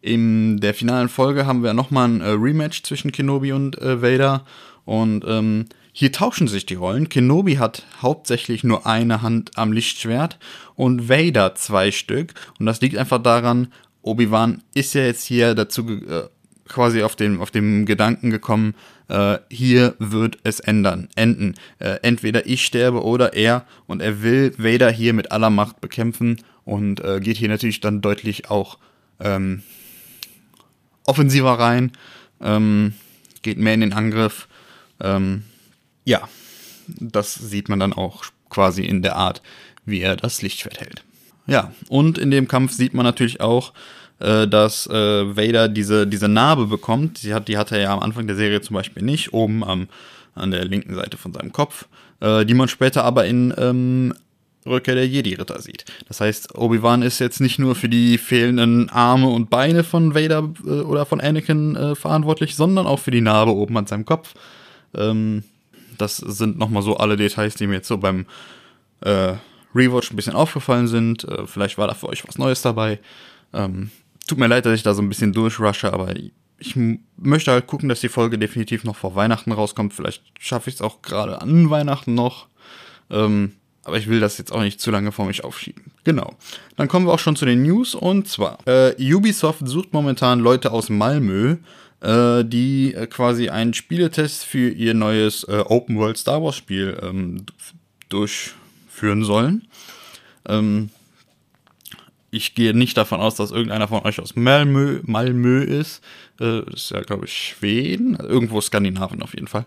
in 0.00 0.60
der 0.60 0.72
finalen 0.72 1.08
Folge 1.08 1.46
haben 1.46 1.62
wir 1.62 1.74
nochmal 1.74 2.08
ein 2.08 2.20
äh, 2.20 2.30
Rematch 2.30 2.82
zwischen 2.82 3.12
Kenobi 3.12 3.52
und 3.52 3.76
äh, 3.78 4.00
Vader. 4.00 4.46
Und 4.86 5.24
ähm, 5.26 5.66
hier 5.92 6.12
tauschen 6.12 6.48
sich 6.48 6.66
die 6.66 6.74
Rollen. 6.74 7.08
Kenobi 7.08 7.56
hat 7.56 7.84
hauptsächlich 8.00 8.64
nur 8.64 8.86
eine 8.86 9.22
Hand 9.22 9.52
am 9.56 9.72
Lichtschwert 9.72 10.38
und 10.76 11.08
Vader 11.08 11.54
zwei 11.54 11.90
Stück. 11.90 12.34
Und 12.58 12.66
das 12.66 12.80
liegt 12.80 12.96
einfach 12.96 13.22
daran, 13.22 13.72
Obi-Wan 14.02 14.62
ist 14.74 14.94
ja 14.94 15.02
jetzt 15.02 15.24
hier 15.24 15.54
dazu 15.54 15.88
äh, 15.88 16.28
quasi 16.68 17.02
auf 17.02 17.16
dem, 17.16 17.40
auf 17.40 17.50
dem 17.50 17.84
Gedanken 17.84 18.30
gekommen, 18.30 18.74
äh, 19.08 19.38
hier 19.50 19.94
wird 19.98 20.38
es 20.44 20.60
ändern, 20.60 21.08
enden. 21.16 21.54
Äh, 21.80 21.98
entweder 22.02 22.46
ich 22.46 22.64
sterbe 22.64 23.02
oder 23.02 23.34
er 23.34 23.66
und 23.86 24.00
er 24.00 24.22
will 24.22 24.54
Vader 24.56 24.90
hier 24.90 25.12
mit 25.12 25.32
aller 25.32 25.50
Macht 25.50 25.80
bekämpfen 25.80 26.40
und 26.64 27.00
äh, 27.00 27.20
geht 27.20 27.36
hier 27.36 27.48
natürlich 27.48 27.80
dann 27.80 28.00
deutlich 28.00 28.50
auch 28.50 28.78
ähm, 29.18 29.62
offensiver 31.04 31.58
rein, 31.58 31.92
ähm, 32.40 32.94
geht 33.42 33.58
mehr 33.58 33.74
in 33.74 33.80
den 33.80 33.92
Angriff. 33.92 34.46
Ähm, 35.00 35.42
ja, 36.04 36.28
das 36.86 37.34
sieht 37.34 37.68
man 37.68 37.80
dann 37.80 37.92
auch 37.92 38.24
quasi 38.48 38.82
in 38.82 39.02
der 39.02 39.16
Art, 39.16 39.42
wie 39.84 40.00
er 40.00 40.16
das 40.16 40.42
Lichtschwert 40.42 40.80
hält. 40.80 41.04
Ja, 41.46 41.72
und 41.88 42.18
in 42.18 42.30
dem 42.30 42.48
Kampf 42.48 42.72
sieht 42.72 42.94
man 42.94 43.04
natürlich 43.04 43.40
auch, 43.40 43.72
äh, 44.18 44.46
dass 44.46 44.86
äh, 44.86 45.36
Vader 45.36 45.68
diese, 45.68 46.06
diese 46.06 46.28
Narbe 46.28 46.66
bekommt. 46.66 47.22
Die, 47.22 47.34
hat, 47.34 47.48
die 47.48 47.58
hatte 47.58 47.76
er 47.76 47.82
ja 47.82 47.92
am 47.92 48.00
Anfang 48.00 48.26
der 48.26 48.36
Serie 48.36 48.60
zum 48.60 48.74
Beispiel 48.74 49.02
nicht, 49.02 49.32
oben 49.32 49.64
am, 49.64 49.88
an 50.34 50.50
der 50.50 50.64
linken 50.64 50.94
Seite 50.94 51.16
von 51.16 51.32
seinem 51.32 51.52
Kopf, 51.52 51.86
äh, 52.20 52.44
die 52.44 52.54
man 52.54 52.68
später 52.68 53.04
aber 53.04 53.26
in 53.26 53.54
ähm, 53.56 54.14
Rückkehr 54.66 54.94
der 54.94 55.08
Jedi-Ritter 55.08 55.60
sieht. 55.60 55.84
Das 56.06 56.20
heißt, 56.20 56.56
Obi-Wan 56.56 57.02
ist 57.02 57.18
jetzt 57.18 57.40
nicht 57.40 57.58
nur 57.58 57.74
für 57.74 57.88
die 57.88 58.18
fehlenden 58.18 58.90
Arme 58.90 59.28
und 59.28 59.48
Beine 59.48 59.84
von 59.84 60.14
Vader 60.14 60.50
äh, 60.64 60.82
oder 60.82 61.06
von 61.06 61.20
Anakin 61.20 61.76
äh, 61.76 61.94
verantwortlich, 61.94 62.56
sondern 62.56 62.86
auch 62.86 62.98
für 62.98 63.10
die 63.10 63.22
Narbe 63.22 63.54
oben 63.54 63.76
an 63.78 63.86
seinem 63.86 64.04
Kopf. 64.04 64.34
Ähm, 64.94 65.44
das 66.00 66.16
sind 66.16 66.58
nochmal 66.58 66.82
so 66.82 66.96
alle 66.96 67.16
Details, 67.16 67.54
die 67.54 67.66
mir 67.66 67.74
jetzt 67.74 67.88
so 67.88 67.98
beim 67.98 68.26
äh, 69.00 69.34
Rewatch 69.74 70.10
ein 70.10 70.16
bisschen 70.16 70.34
aufgefallen 70.34 70.88
sind. 70.88 71.24
Äh, 71.24 71.46
vielleicht 71.46 71.78
war 71.78 71.88
da 71.88 71.94
für 71.94 72.08
euch 72.08 72.26
was 72.26 72.38
Neues 72.38 72.62
dabei. 72.62 72.98
Ähm, 73.52 73.90
tut 74.26 74.38
mir 74.38 74.46
leid, 74.46 74.66
dass 74.66 74.74
ich 74.74 74.82
da 74.82 74.94
so 74.94 75.02
ein 75.02 75.08
bisschen 75.08 75.32
durchrushe, 75.32 75.92
aber 75.92 76.14
ich 76.58 76.76
möchte 77.16 77.52
halt 77.52 77.66
gucken, 77.66 77.88
dass 77.88 78.00
die 78.00 78.08
Folge 78.08 78.38
definitiv 78.38 78.84
noch 78.84 78.96
vor 78.96 79.14
Weihnachten 79.14 79.52
rauskommt. 79.52 79.94
Vielleicht 79.94 80.22
schaffe 80.38 80.68
ich 80.68 80.76
es 80.76 80.82
auch 80.82 81.02
gerade 81.02 81.40
an 81.40 81.70
Weihnachten 81.70 82.14
noch. 82.14 82.46
Ähm, 83.10 83.52
aber 83.84 83.96
ich 83.96 84.08
will 84.08 84.20
das 84.20 84.38
jetzt 84.38 84.52
auch 84.52 84.60
nicht 84.60 84.80
zu 84.80 84.90
lange 84.90 85.10
vor 85.10 85.24
mich 85.24 85.42
aufschieben. 85.42 85.84
Genau. 86.04 86.36
Dann 86.76 86.86
kommen 86.86 87.06
wir 87.06 87.12
auch 87.12 87.18
schon 87.18 87.36
zu 87.36 87.46
den 87.46 87.62
News. 87.62 87.94
Und 87.94 88.28
zwar, 88.28 88.58
äh, 88.66 88.94
Ubisoft 89.14 89.66
sucht 89.66 89.92
momentan 89.92 90.38
Leute 90.38 90.70
aus 90.70 90.90
Malmö, 90.90 91.56
die 92.02 92.94
äh, 92.94 93.06
quasi 93.06 93.50
einen 93.50 93.74
Spieletest 93.74 94.44
für 94.44 94.70
ihr 94.70 94.94
neues 94.94 95.44
äh, 95.44 95.62
Open 95.66 95.98
World 95.98 96.16
Star 96.16 96.42
Wars 96.42 96.56
Spiel 96.56 96.98
ähm, 97.02 97.44
durchführen 98.08 99.24
sollen. 99.24 99.68
Ähm, 100.48 100.90
ich 102.30 102.54
gehe 102.54 102.74
nicht 102.74 102.96
davon 102.96 103.20
aus, 103.20 103.34
dass 103.34 103.50
irgendeiner 103.50 103.88
von 103.88 104.04
euch 104.04 104.20
aus 104.20 104.36
Malmö, 104.36 105.00
Malmö 105.02 105.62
ist. 105.62 106.02
Äh, 106.38 106.62
das 106.62 106.74
ist 106.74 106.90
ja, 106.90 107.00
glaube 107.02 107.26
ich, 107.26 107.32
Schweden. 107.32 108.16
Irgendwo 108.16 108.60
Skandinavien 108.60 109.22
auf 109.22 109.34
jeden 109.34 109.48
Fall. 109.48 109.66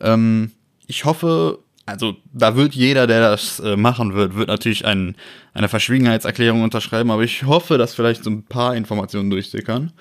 Ähm, 0.00 0.50
ich 0.86 1.04
hoffe, 1.04 1.60
also 1.86 2.16
da 2.32 2.56
wird 2.56 2.74
jeder, 2.74 3.06
der 3.06 3.20
das 3.20 3.60
äh, 3.60 3.76
machen 3.76 4.14
wird, 4.14 4.34
wird 4.34 4.48
natürlich 4.48 4.84
ein, 4.84 5.16
eine 5.54 5.68
Verschwiegenheitserklärung 5.68 6.62
unterschreiben, 6.62 7.10
aber 7.10 7.22
ich 7.22 7.44
hoffe, 7.44 7.78
dass 7.78 7.94
vielleicht 7.94 8.24
so 8.24 8.30
ein 8.30 8.42
paar 8.42 8.74
Informationen 8.76 9.30
durchsickern, 9.30 9.92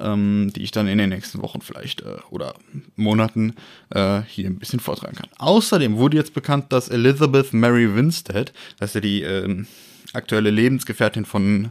ähm, 0.00 0.52
die 0.54 0.62
ich 0.62 0.70
dann 0.70 0.88
in 0.88 0.98
den 0.98 1.10
nächsten 1.10 1.42
Wochen 1.42 1.60
vielleicht 1.60 2.02
äh, 2.02 2.16
oder 2.30 2.54
Monaten 2.96 3.54
äh, 3.90 4.22
hier 4.22 4.46
ein 4.46 4.58
bisschen 4.58 4.80
vortragen 4.80 5.16
kann. 5.16 5.28
Außerdem 5.38 5.96
wurde 5.96 6.16
jetzt 6.16 6.34
bekannt, 6.34 6.72
dass 6.72 6.88
Elizabeth 6.88 7.52
Mary 7.52 7.94
Winstead, 7.94 8.52
das 8.78 8.90
ist 8.90 8.94
ja 8.94 9.00
die 9.00 9.22
ähm, 9.22 9.66
aktuelle 10.12 10.50
Lebensgefährtin 10.50 11.24
von 11.24 11.70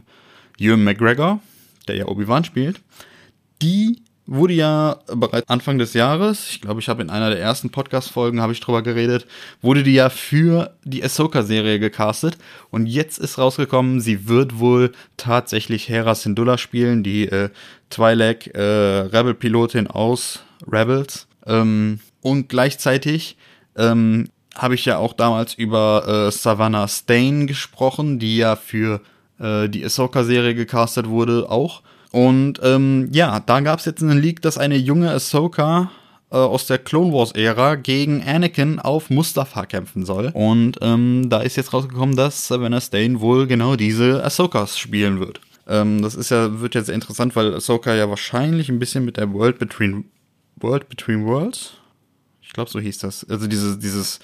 Ewan 0.58 0.84
McGregor, 0.84 1.40
der 1.88 1.96
ja 1.96 2.06
Obi-Wan 2.06 2.44
spielt, 2.44 2.80
die 3.62 4.02
wurde 4.30 4.54
ja 4.54 5.00
bereits 5.12 5.50
Anfang 5.50 5.78
des 5.78 5.92
Jahres, 5.92 6.50
ich 6.50 6.60
glaube, 6.60 6.78
ich 6.78 6.88
habe 6.88 7.02
in 7.02 7.10
einer 7.10 7.30
der 7.30 7.40
ersten 7.40 7.70
Podcast-Folgen 7.70 8.40
habe 8.40 8.52
ich 8.52 8.60
drüber 8.60 8.80
geredet, 8.80 9.26
wurde 9.60 9.82
die 9.82 9.94
ja 9.94 10.08
für 10.08 10.72
die 10.84 11.02
Ahsoka-Serie 11.02 11.80
gecastet. 11.80 12.38
Und 12.70 12.86
jetzt 12.86 13.18
ist 13.18 13.38
rausgekommen, 13.38 14.00
sie 14.00 14.28
wird 14.28 14.60
wohl 14.60 14.92
tatsächlich 15.16 15.88
Hera 15.88 16.14
Syndulla 16.14 16.58
spielen, 16.58 17.02
die 17.02 17.26
äh, 17.26 17.50
Twi'lek 17.90 18.54
äh, 18.54 19.00
Rebel-Pilotin 19.08 19.88
aus 19.88 20.44
Rebels. 20.70 21.26
Ähm, 21.44 21.98
und 22.20 22.48
gleichzeitig 22.48 23.36
ähm, 23.76 24.28
habe 24.54 24.76
ich 24.76 24.84
ja 24.84 24.98
auch 24.98 25.12
damals 25.12 25.54
über 25.54 26.28
äh, 26.28 26.30
Savannah 26.30 26.86
Stain 26.86 27.48
gesprochen, 27.48 28.20
die 28.20 28.36
ja 28.36 28.54
für 28.54 29.00
äh, 29.40 29.68
die 29.68 29.84
Ahsoka-Serie 29.84 30.54
gecastet 30.54 31.08
wurde 31.08 31.50
auch 31.50 31.82
und 32.12 32.60
ähm, 32.62 33.08
ja, 33.12 33.40
da 33.40 33.60
gab 33.60 33.78
es 33.78 33.84
jetzt 33.84 34.02
einen 34.02 34.20
Leak, 34.20 34.42
dass 34.42 34.58
eine 34.58 34.76
junge 34.76 35.10
Ahsoka 35.10 35.90
äh, 36.30 36.36
aus 36.36 36.66
der 36.66 36.78
Clone 36.78 37.12
Wars-Ära 37.12 37.76
gegen 37.76 38.22
Anakin 38.22 38.80
auf 38.80 39.10
Mustafa 39.10 39.66
kämpfen 39.66 40.04
soll. 40.04 40.30
Und 40.34 40.78
ähm, 40.80 41.28
da 41.28 41.40
ist 41.40 41.56
jetzt 41.56 41.72
rausgekommen, 41.72 42.16
dass 42.16 42.48
Savannah 42.48 42.80
Stain 42.80 43.20
wohl 43.20 43.46
genau 43.46 43.76
diese 43.76 44.24
Ahsokas 44.24 44.78
spielen 44.78 45.20
wird. 45.20 45.40
Ähm, 45.68 46.02
das 46.02 46.16
ist 46.16 46.30
ja, 46.30 46.60
wird 46.60 46.74
jetzt 46.74 46.86
sehr 46.86 46.94
interessant, 46.94 47.36
weil 47.36 47.54
Ahsoka 47.54 47.94
ja 47.94 48.08
wahrscheinlich 48.08 48.68
ein 48.68 48.80
bisschen 48.80 49.04
mit 49.04 49.16
der 49.16 49.32
World 49.32 49.58
Between 49.58 50.06
World 50.56 50.88
Between 50.88 51.24
Worlds. 51.26 51.74
Ich 52.42 52.52
glaube, 52.52 52.70
so 52.70 52.80
hieß 52.80 52.98
das. 52.98 53.24
Also 53.30 53.46
dieses, 53.46 53.78
dieses, 53.78 54.18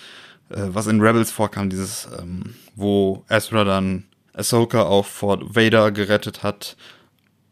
äh, 0.51 0.67
was 0.69 0.89
in 0.89 1.01
Rebels 1.01 1.31
vorkam, 1.31 1.71
dieses, 1.71 2.09
ähm, 2.19 2.57
wo 2.75 3.25
Ezra 3.29 3.63
dann 3.63 4.05
Ahsoka 4.33 4.83
auf 4.83 5.07
Fort 5.07 5.55
Vader 5.55 5.93
gerettet 5.93 6.43
hat 6.43 6.77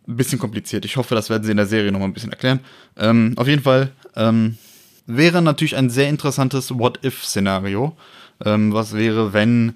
ein 0.07 0.17
bisschen 0.17 0.39
kompliziert. 0.39 0.85
Ich 0.85 0.97
hoffe, 0.97 1.15
das 1.15 1.31
werden 1.31 1.45
sie 1.45 1.51
in 1.51 1.57
der 1.57 1.67
Serie 1.67 1.93
nochmal 1.93 2.09
ein 2.09 2.15
bisschen 2.15 2.33
erklären. 2.33 2.61
Ähm, 2.97 3.35
auf 3.37 3.49
jeden 3.49 3.63
Fall 3.63 3.91
ähm, 4.17 4.59
wäre 5.07 5.43
natürlich 5.43 5.77
ein 5.77 5.91
sehr 5.91 6.09
interessantes 6.09 6.77
What-If-Szenario. 6.77 7.97
Ähm, 8.45 8.73
was 8.73 8.95
wäre, 8.95 9.33
wenn 9.33 9.75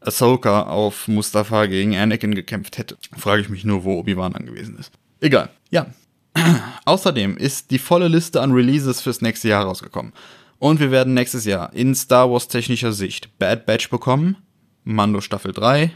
Ahsoka 0.00 0.62
auf 0.62 1.08
Mustafa 1.08 1.66
gegen 1.66 1.96
Anakin 1.96 2.34
gekämpft 2.34 2.78
hätte? 2.78 2.96
Frage 3.16 3.42
ich 3.42 3.48
mich 3.48 3.64
nur, 3.64 3.84
wo 3.84 3.98
Obi-Wan 3.98 4.34
angewiesen 4.34 4.78
ist. 4.78 4.92
Egal. 5.20 5.50
Ja. 5.70 5.86
Außerdem 6.84 7.36
ist 7.36 7.70
die 7.70 7.78
volle 7.78 8.08
Liste 8.08 8.40
an 8.40 8.52
Releases 8.52 9.00
fürs 9.00 9.20
nächste 9.20 9.48
Jahr 9.48 9.64
rausgekommen. 9.64 10.12
Und 10.58 10.78
wir 10.78 10.90
werden 10.90 11.14
nächstes 11.14 11.46
Jahr 11.46 11.72
in 11.72 11.94
Star 11.94 12.30
Wars 12.30 12.46
technischer 12.46 12.92
Sicht 12.92 13.38
Bad 13.38 13.64
Batch 13.66 13.88
bekommen, 13.88 14.36
Mando 14.84 15.20
Staffel 15.20 15.52
3, 15.52 15.90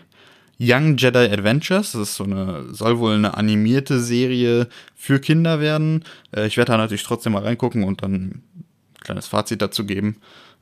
Young 0.58 0.96
Jedi 0.96 1.18
Adventures. 1.18 1.92
Das 1.92 2.00
ist 2.00 2.16
so 2.16 2.24
eine, 2.24 2.72
soll 2.72 2.98
wohl 2.98 3.14
eine 3.14 3.36
animierte 3.36 4.00
Serie 4.00 4.68
für 4.94 5.20
Kinder 5.20 5.60
werden. 5.60 6.04
Äh, 6.34 6.46
ich 6.46 6.56
werde 6.56 6.72
da 6.72 6.78
natürlich 6.78 7.02
trotzdem 7.02 7.32
mal 7.32 7.42
reingucken 7.42 7.84
und 7.84 8.02
dann 8.02 8.12
ein 8.12 8.42
kleines 9.00 9.26
Fazit 9.26 9.62
dazu 9.62 9.84
geben. 9.84 10.16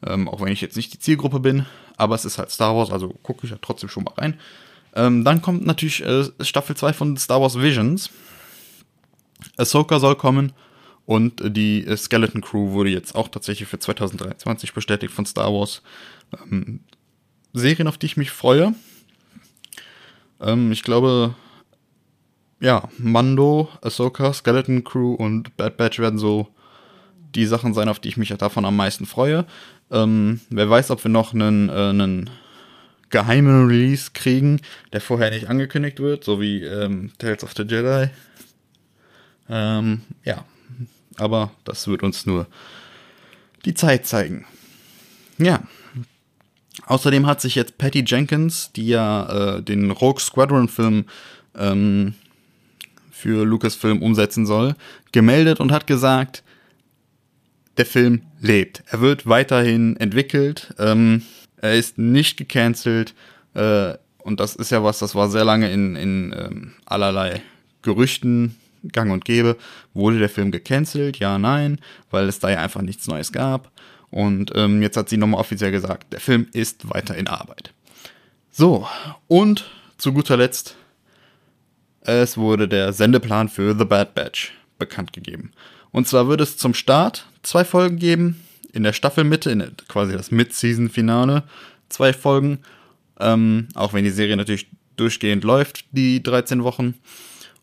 Ähm, 0.04 0.28
auch 0.28 0.40
wenn 0.40 0.52
ich 0.52 0.60
jetzt 0.60 0.76
nicht 0.76 0.92
die 0.92 0.98
Zielgruppe 0.98 1.40
bin. 1.40 1.66
Aber 1.96 2.14
es 2.14 2.24
ist 2.24 2.38
halt 2.38 2.50
Star 2.50 2.74
Wars, 2.74 2.90
also 2.90 3.08
gucke 3.22 3.44
ich 3.44 3.50
ja 3.50 3.58
trotzdem 3.60 3.88
schon 3.88 4.04
mal 4.04 4.14
rein. 4.16 4.40
Ähm, 4.94 5.24
dann 5.24 5.42
kommt 5.42 5.64
natürlich 5.64 6.04
äh, 6.04 6.24
Staffel 6.40 6.76
2 6.76 6.92
von 6.92 7.16
Star 7.16 7.40
Wars 7.40 7.58
Visions. 7.60 8.10
Ahsoka 9.56 9.98
soll 9.98 10.16
kommen. 10.16 10.52
Und 11.04 11.42
die 11.56 11.84
äh, 11.84 11.96
Skeleton 11.96 12.40
Crew 12.40 12.72
wurde 12.72 12.90
jetzt 12.90 13.14
auch 13.14 13.28
tatsächlich 13.28 13.68
für 13.68 13.78
2023 13.78 14.72
bestätigt 14.72 15.12
von 15.12 15.26
Star 15.26 15.52
Wars. 15.52 15.82
Ähm, 16.50 16.80
Serien, 17.52 17.88
auf 17.88 17.98
die 17.98 18.06
ich 18.06 18.16
mich 18.16 18.30
freue. 18.30 18.74
Ähm, 20.42 20.72
ich 20.72 20.82
glaube, 20.82 21.34
ja, 22.60 22.88
Mando, 22.98 23.68
Ahsoka, 23.80 24.32
Skeleton 24.32 24.84
Crew 24.84 25.14
und 25.14 25.56
Bad 25.56 25.76
Batch 25.76 25.98
werden 25.98 26.18
so 26.18 26.48
die 27.34 27.46
Sachen 27.46 27.74
sein, 27.74 27.88
auf 27.88 27.98
die 27.98 28.08
ich 28.08 28.16
mich 28.16 28.28
davon 28.28 28.64
am 28.64 28.76
meisten 28.76 29.06
freue. 29.06 29.46
Ähm, 29.90 30.40
wer 30.50 30.68
weiß, 30.68 30.90
ob 30.90 31.02
wir 31.04 31.10
noch 31.10 31.32
einen, 31.32 31.68
äh, 31.68 31.72
einen 31.72 32.30
geheimen 33.10 33.66
Release 33.66 34.10
kriegen, 34.14 34.60
der 34.92 35.00
vorher 35.00 35.30
nicht 35.30 35.48
angekündigt 35.48 36.00
wird, 36.00 36.24
so 36.24 36.40
wie 36.40 36.62
ähm, 36.62 37.12
Tales 37.18 37.44
of 37.44 37.52
the 37.56 37.62
Jedi. 37.62 38.10
Ähm, 39.48 40.02
ja, 40.24 40.44
aber 41.18 41.50
das 41.64 41.88
wird 41.88 42.02
uns 42.02 42.26
nur 42.26 42.46
die 43.64 43.74
Zeit 43.74 44.06
zeigen. 44.06 44.46
Ja, 45.38 45.62
Außerdem 46.86 47.26
hat 47.26 47.40
sich 47.40 47.54
jetzt 47.54 47.78
Patty 47.78 48.04
Jenkins, 48.06 48.72
die 48.72 48.88
ja 48.88 49.56
äh, 49.56 49.62
den 49.62 49.90
Rogue 49.90 50.20
Squadron-Film 50.20 51.04
ähm, 51.56 52.14
für 53.10 53.44
Lucasfilm 53.44 54.02
umsetzen 54.02 54.46
soll, 54.46 54.74
gemeldet 55.12 55.60
und 55.60 55.70
hat 55.70 55.86
gesagt, 55.86 56.42
der 57.76 57.86
Film 57.86 58.22
lebt. 58.40 58.82
Er 58.88 59.00
wird 59.00 59.26
weiterhin 59.26 59.96
entwickelt. 59.96 60.74
Ähm, 60.78 61.22
er 61.56 61.74
ist 61.74 61.98
nicht 61.98 62.36
gecancelt. 62.36 63.14
Äh, 63.54 63.94
und 64.18 64.40
das 64.40 64.56
ist 64.56 64.70
ja 64.70 64.84
was, 64.84 64.98
das 64.98 65.14
war 65.14 65.28
sehr 65.28 65.44
lange 65.44 65.70
in, 65.70 65.96
in 65.96 66.34
ähm, 66.36 66.72
allerlei 66.84 67.42
Gerüchten 67.82 68.56
gang 68.90 69.12
und 69.12 69.24
gäbe. 69.24 69.56
Wurde 69.94 70.18
der 70.18 70.28
Film 70.28 70.50
gecancelt? 70.50 71.18
Ja, 71.18 71.38
nein, 71.38 71.78
weil 72.10 72.28
es 72.28 72.40
da 72.40 72.50
ja 72.50 72.58
einfach 72.58 72.82
nichts 72.82 73.06
Neues 73.06 73.32
gab. 73.32 73.70
Und 74.12 74.52
ähm, 74.54 74.82
jetzt 74.82 74.96
hat 74.96 75.08
sie 75.08 75.16
nochmal 75.16 75.40
offiziell 75.40 75.72
gesagt, 75.72 76.12
der 76.12 76.20
Film 76.20 76.46
ist 76.52 76.88
weiter 76.88 77.16
in 77.16 77.26
Arbeit. 77.26 77.72
So, 78.50 78.86
und 79.26 79.64
zu 79.96 80.12
guter 80.12 80.36
Letzt, 80.36 80.76
es 82.02 82.36
wurde 82.36 82.68
der 82.68 82.92
Sendeplan 82.92 83.48
für 83.48 83.76
The 83.76 83.86
Bad 83.86 84.14
Batch 84.14 84.52
bekannt 84.78 85.14
gegeben. 85.14 85.52
Und 85.92 86.06
zwar 86.06 86.28
wird 86.28 86.42
es 86.42 86.58
zum 86.58 86.74
Start 86.74 87.26
zwei 87.42 87.64
Folgen 87.64 87.98
geben, 87.98 88.44
in 88.72 88.82
der 88.82 88.92
Staffelmitte, 88.92 89.50
in 89.50 89.60
der, 89.60 89.70
quasi 89.88 90.12
das 90.12 90.30
Mid-Season-Finale, 90.30 91.44
zwei 91.88 92.12
Folgen. 92.12 92.58
Ähm, 93.18 93.68
auch 93.74 93.94
wenn 93.94 94.04
die 94.04 94.10
Serie 94.10 94.36
natürlich 94.36 94.68
durchgehend 94.96 95.44
läuft, 95.44 95.86
die 95.92 96.22
13 96.22 96.64
Wochen. 96.64 96.94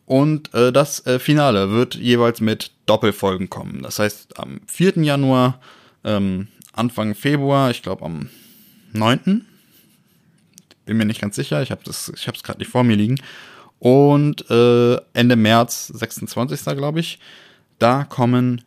Und 0.04 0.52
äh, 0.54 0.72
das 0.72 1.06
äh, 1.06 1.20
Finale 1.20 1.70
wird 1.70 1.94
jeweils 1.94 2.40
mit 2.40 2.72
Doppelfolgen 2.86 3.50
kommen. 3.50 3.82
Das 3.82 4.00
heißt, 4.00 4.40
am 4.40 4.60
4. 4.66 5.04
Januar 5.04 5.60
ähm, 6.04 6.48
Anfang 6.72 7.14
Februar, 7.14 7.70
ich 7.70 7.82
glaube 7.82 8.04
am 8.04 8.30
9. 8.92 9.46
bin 10.84 10.96
mir 10.96 11.04
nicht 11.04 11.20
ganz 11.20 11.36
sicher, 11.36 11.62
ich 11.62 11.70
habe 11.70 11.82
es 11.88 12.12
gerade 12.42 12.58
nicht 12.58 12.70
vor 12.70 12.84
mir 12.84 12.96
liegen. 12.96 13.20
Und 13.78 14.50
äh, 14.50 14.96
Ende 15.14 15.36
März, 15.36 15.88
26. 15.88 16.64
glaube 16.76 17.00
ich, 17.00 17.18
da 17.78 18.04
kommen 18.04 18.62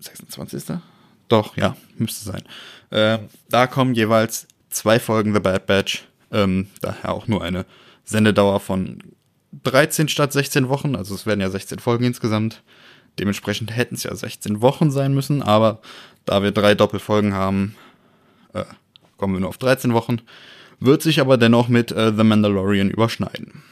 26. 0.00 0.78
Doch, 1.28 1.56
ja, 1.56 1.76
müsste 1.96 2.24
sein. 2.24 2.42
Äh, 2.90 3.18
da 3.48 3.66
kommen 3.66 3.94
jeweils 3.94 4.46
zwei 4.68 5.00
Folgen 5.00 5.32
The 5.32 5.40
Bad 5.40 5.66
Batch. 5.66 6.04
Ähm, 6.30 6.68
daher 6.80 7.12
auch 7.12 7.26
nur 7.26 7.42
eine 7.42 7.64
Sendedauer 8.04 8.60
von 8.60 8.98
13 9.64 10.08
statt 10.08 10.32
16 10.32 10.68
Wochen. 10.68 10.96
Also 10.96 11.14
es 11.14 11.26
werden 11.26 11.40
ja 11.40 11.50
16 11.50 11.78
Folgen 11.78 12.04
insgesamt. 12.04 12.62
Dementsprechend 13.18 13.74
hätten 13.76 13.94
es 13.94 14.04
ja 14.04 14.14
16 14.14 14.62
Wochen 14.62 14.90
sein 14.90 15.14
müssen, 15.14 15.42
aber 15.42 15.80
da 16.24 16.42
wir 16.42 16.52
drei 16.52 16.74
Doppelfolgen 16.74 17.34
haben, 17.34 17.74
äh, 18.54 18.64
kommen 19.16 19.34
wir 19.34 19.40
nur 19.40 19.50
auf 19.50 19.58
13 19.58 19.92
Wochen. 19.92 20.20
Wird 20.80 21.02
sich 21.02 21.20
aber 21.20 21.36
dennoch 21.36 21.68
mit 21.68 21.92
äh, 21.92 22.12
The 22.14 22.24
Mandalorian 22.24 22.90
überschneiden. 22.90 23.62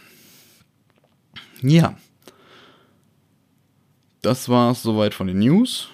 Ja. 1.62 1.96
Das 4.22 4.48
war 4.48 4.72
es 4.72 4.82
soweit 4.82 5.14
von 5.14 5.26
den 5.26 5.38
News. 5.38 5.88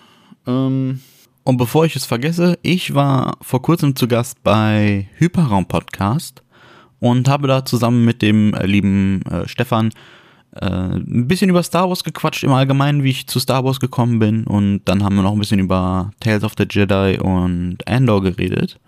Ähm 0.47 1.01
und 1.45 1.59
bevor 1.59 1.87
ich 1.87 1.95
es 1.95 2.05
vergesse, 2.05 2.59
ich 2.63 2.95
war 2.95 3.39
vor 3.41 3.63
kurzem 3.63 3.95
zu 3.95 4.09
Gast 4.09 4.43
bei 4.43 5.09
Hyperraum 5.17 5.67
Podcast 5.67 6.43
und 6.99 7.29
habe 7.29 7.47
da 7.47 7.65
zusammen 7.65 8.05
mit 8.05 8.21
dem 8.21 8.53
äh, 8.55 8.67
lieben 8.67 9.23
äh, 9.31 9.47
Stefan 9.47 9.93
äh, 10.63 10.97
ein 10.97 11.29
bisschen 11.29 11.51
über 11.51 11.63
Star 11.63 11.89
Wars 11.89 12.05
gequatscht 12.05 12.45
im 12.45 12.53
Allgemeinen, 12.53 13.03
wie 13.03 13.11
ich 13.11 13.27
zu 13.27 13.39
Star 13.39 13.65
Wars 13.65 13.81
gekommen 13.81 14.19
bin. 14.19 14.45
Und 14.45 14.83
dann 14.85 15.03
haben 15.03 15.17
wir 15.17 15.23
noch 15.23 15.33
ein 15.33 15.39
bisschen 15.39 15.61
über 15.61 16.13
Tales 16.21 16.45
of 16.45 16.55
the 16.59 16.67
Jedi 16.69 17.19
und 17.21 17.79
Andor 17.87 18.23
geredet. 18.23 18.79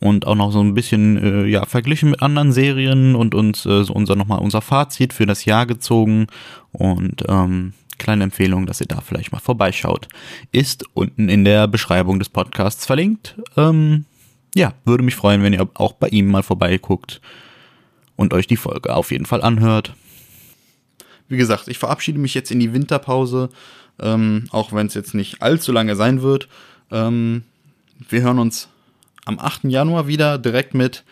Und 0.00 0.26
auch 0.26 0.34
noch 0.34 0.50
so 0.50 0.60
ein 0.60 0.74
bisschen, 0.74 1.16
äh, 1.16 1.46
ja, 1.46 1.64
verglichen 1.66 2.10
mit 2.10 2.22
anderen 2.22 2.52
Serien 2.52 3.14
und 3.14 3.34
uns 3.34 3.64
äh, 3.64 3.84
so 3.84 3.92
unser 3.92 4.16
nochmal 4.16 4.40
unser 4.40 4.60
Fazit 4.60 5.12
für 5.12 5.26
das 5.26 5.44
Jahr 5.44 5.66
gezogen. 5.66 6.26
Und 6.72 7.24
ähm, 7.28 7.72
kleine 7.98 8.24
Empfehlung, 8.24 8.66
dass 8.66 8.80
ihr 8.80 8.86
da 8.86 9.00
vielleicht 9.00 9.32
mal 9.32 9.40
vorbeischaut. 9.40 10.08
Ist 10.52 10.84
unten 10.94 11.28
in 11.28 11.44
der 11.44 11.68
Beschreibung 11.68 12.18
des 12.18 12.28
Podcasts 12.28 12.86
verlinkt. 12.86 13.36
Ähm, 13.56 14.04
ja, 14.54 14.74
würde 14.84 15.04
mich 15.04 15.16
freuen, 15.16 15.42
wenn 15.42 15.52
ihr 15.52 15.68
auch 15.74 15.92
bei 15.92 16.08
ihm 16.08 16.30
mal 16.30 16.42
vorbeiguckt 16.42 17.20
und 18.16 18.32
euch 18.34 18.46
die 18.46 18.56
Folge 18.56 18.94
auf 18.94 19.10
jeden 19.10 19.26
Fall 19.26 19.42
anhört. 19.42 19.94
Wie 21.28 21.36
gesagt, 21.36 21.68
ich 21.68 21.78
verabschiede 21.78 22.18
mich 22.18 22.34
jetzt 22.34 22.50
in 22.50 22.60
die 22.60 22.72
Winterpause, 22.72 23.50
ähm, 24.00 24.46
auch 24.50 24.72
wenn 24.72 24.86
es 24.86 24.94
jetzt 24.94 25.14
nicht 25.14 25.42
allzu 25.42 25.72
lange 25.72 25.96
sein 25.96 26.22
wird. 26.22 26.48
Ähm, 26.90 27.44
wir 28.08 28.22
hören 28.22 28.38
uns 28.38 28.68
am 29.24 29.38
8. 29.38 29.64
Januar 29.64 30.06
wieder 30.06 30.38
direkt 30.38 30.74
mit 30.74 31.04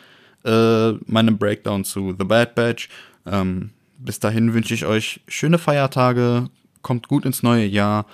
äh, 0.44 0.92
meinem 1.06 1.38
Breakdown 1.38 1.84
zu 1.84 2.14
The 2.18 2.24
Bad 2.24 2.54
Batch. 2.54 2.88
Ähm, 3.26 3.70
bis 3.98 4.18
dahin 4.18 4.52
wünsche 4.52 4.74
ich 4.74 4.84
euch 4.84 5.20
schöne 5.28 5.58
Feiertage, 5.58 6.48
kommt 6.82 7.08
gut 7.08 7.24
ins 7.24 7.42
neue 7.42 7.66
Jahr 7.66 8.06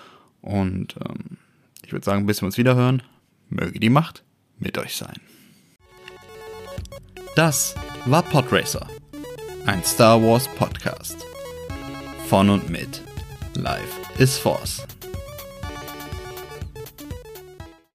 und 0.42 0.96
ähm, 0.96 1.38
ich 1.84 1.92
würde 1.92 2.04
sagen, 2.04 2.26
bis 2.26 2.42
wir 2.42 2.46
uns 2.46 2.58
wieder 2.58 2.76
hören, 2.76 3.02
möge 3.48 3.80
die 3.80 3.90
Macht 3.90 4.22
mit 4.58 4.76
euch 4.76 4.96
sein. 4.96 5.16
Das 7.34 7.74
war 8.04 8.22
Podracer, 8.22 8.87
ein 9.64 9.82
Star 9.84 10.22
Wars 10.22 10.48
Podcast. 10.56 11.27
Von 12.28 12.50
und 12.50 12.68
mit 12.68 13.02
Life 13.54 13.96
is 14.18 14.36
Force. 14.36 14.82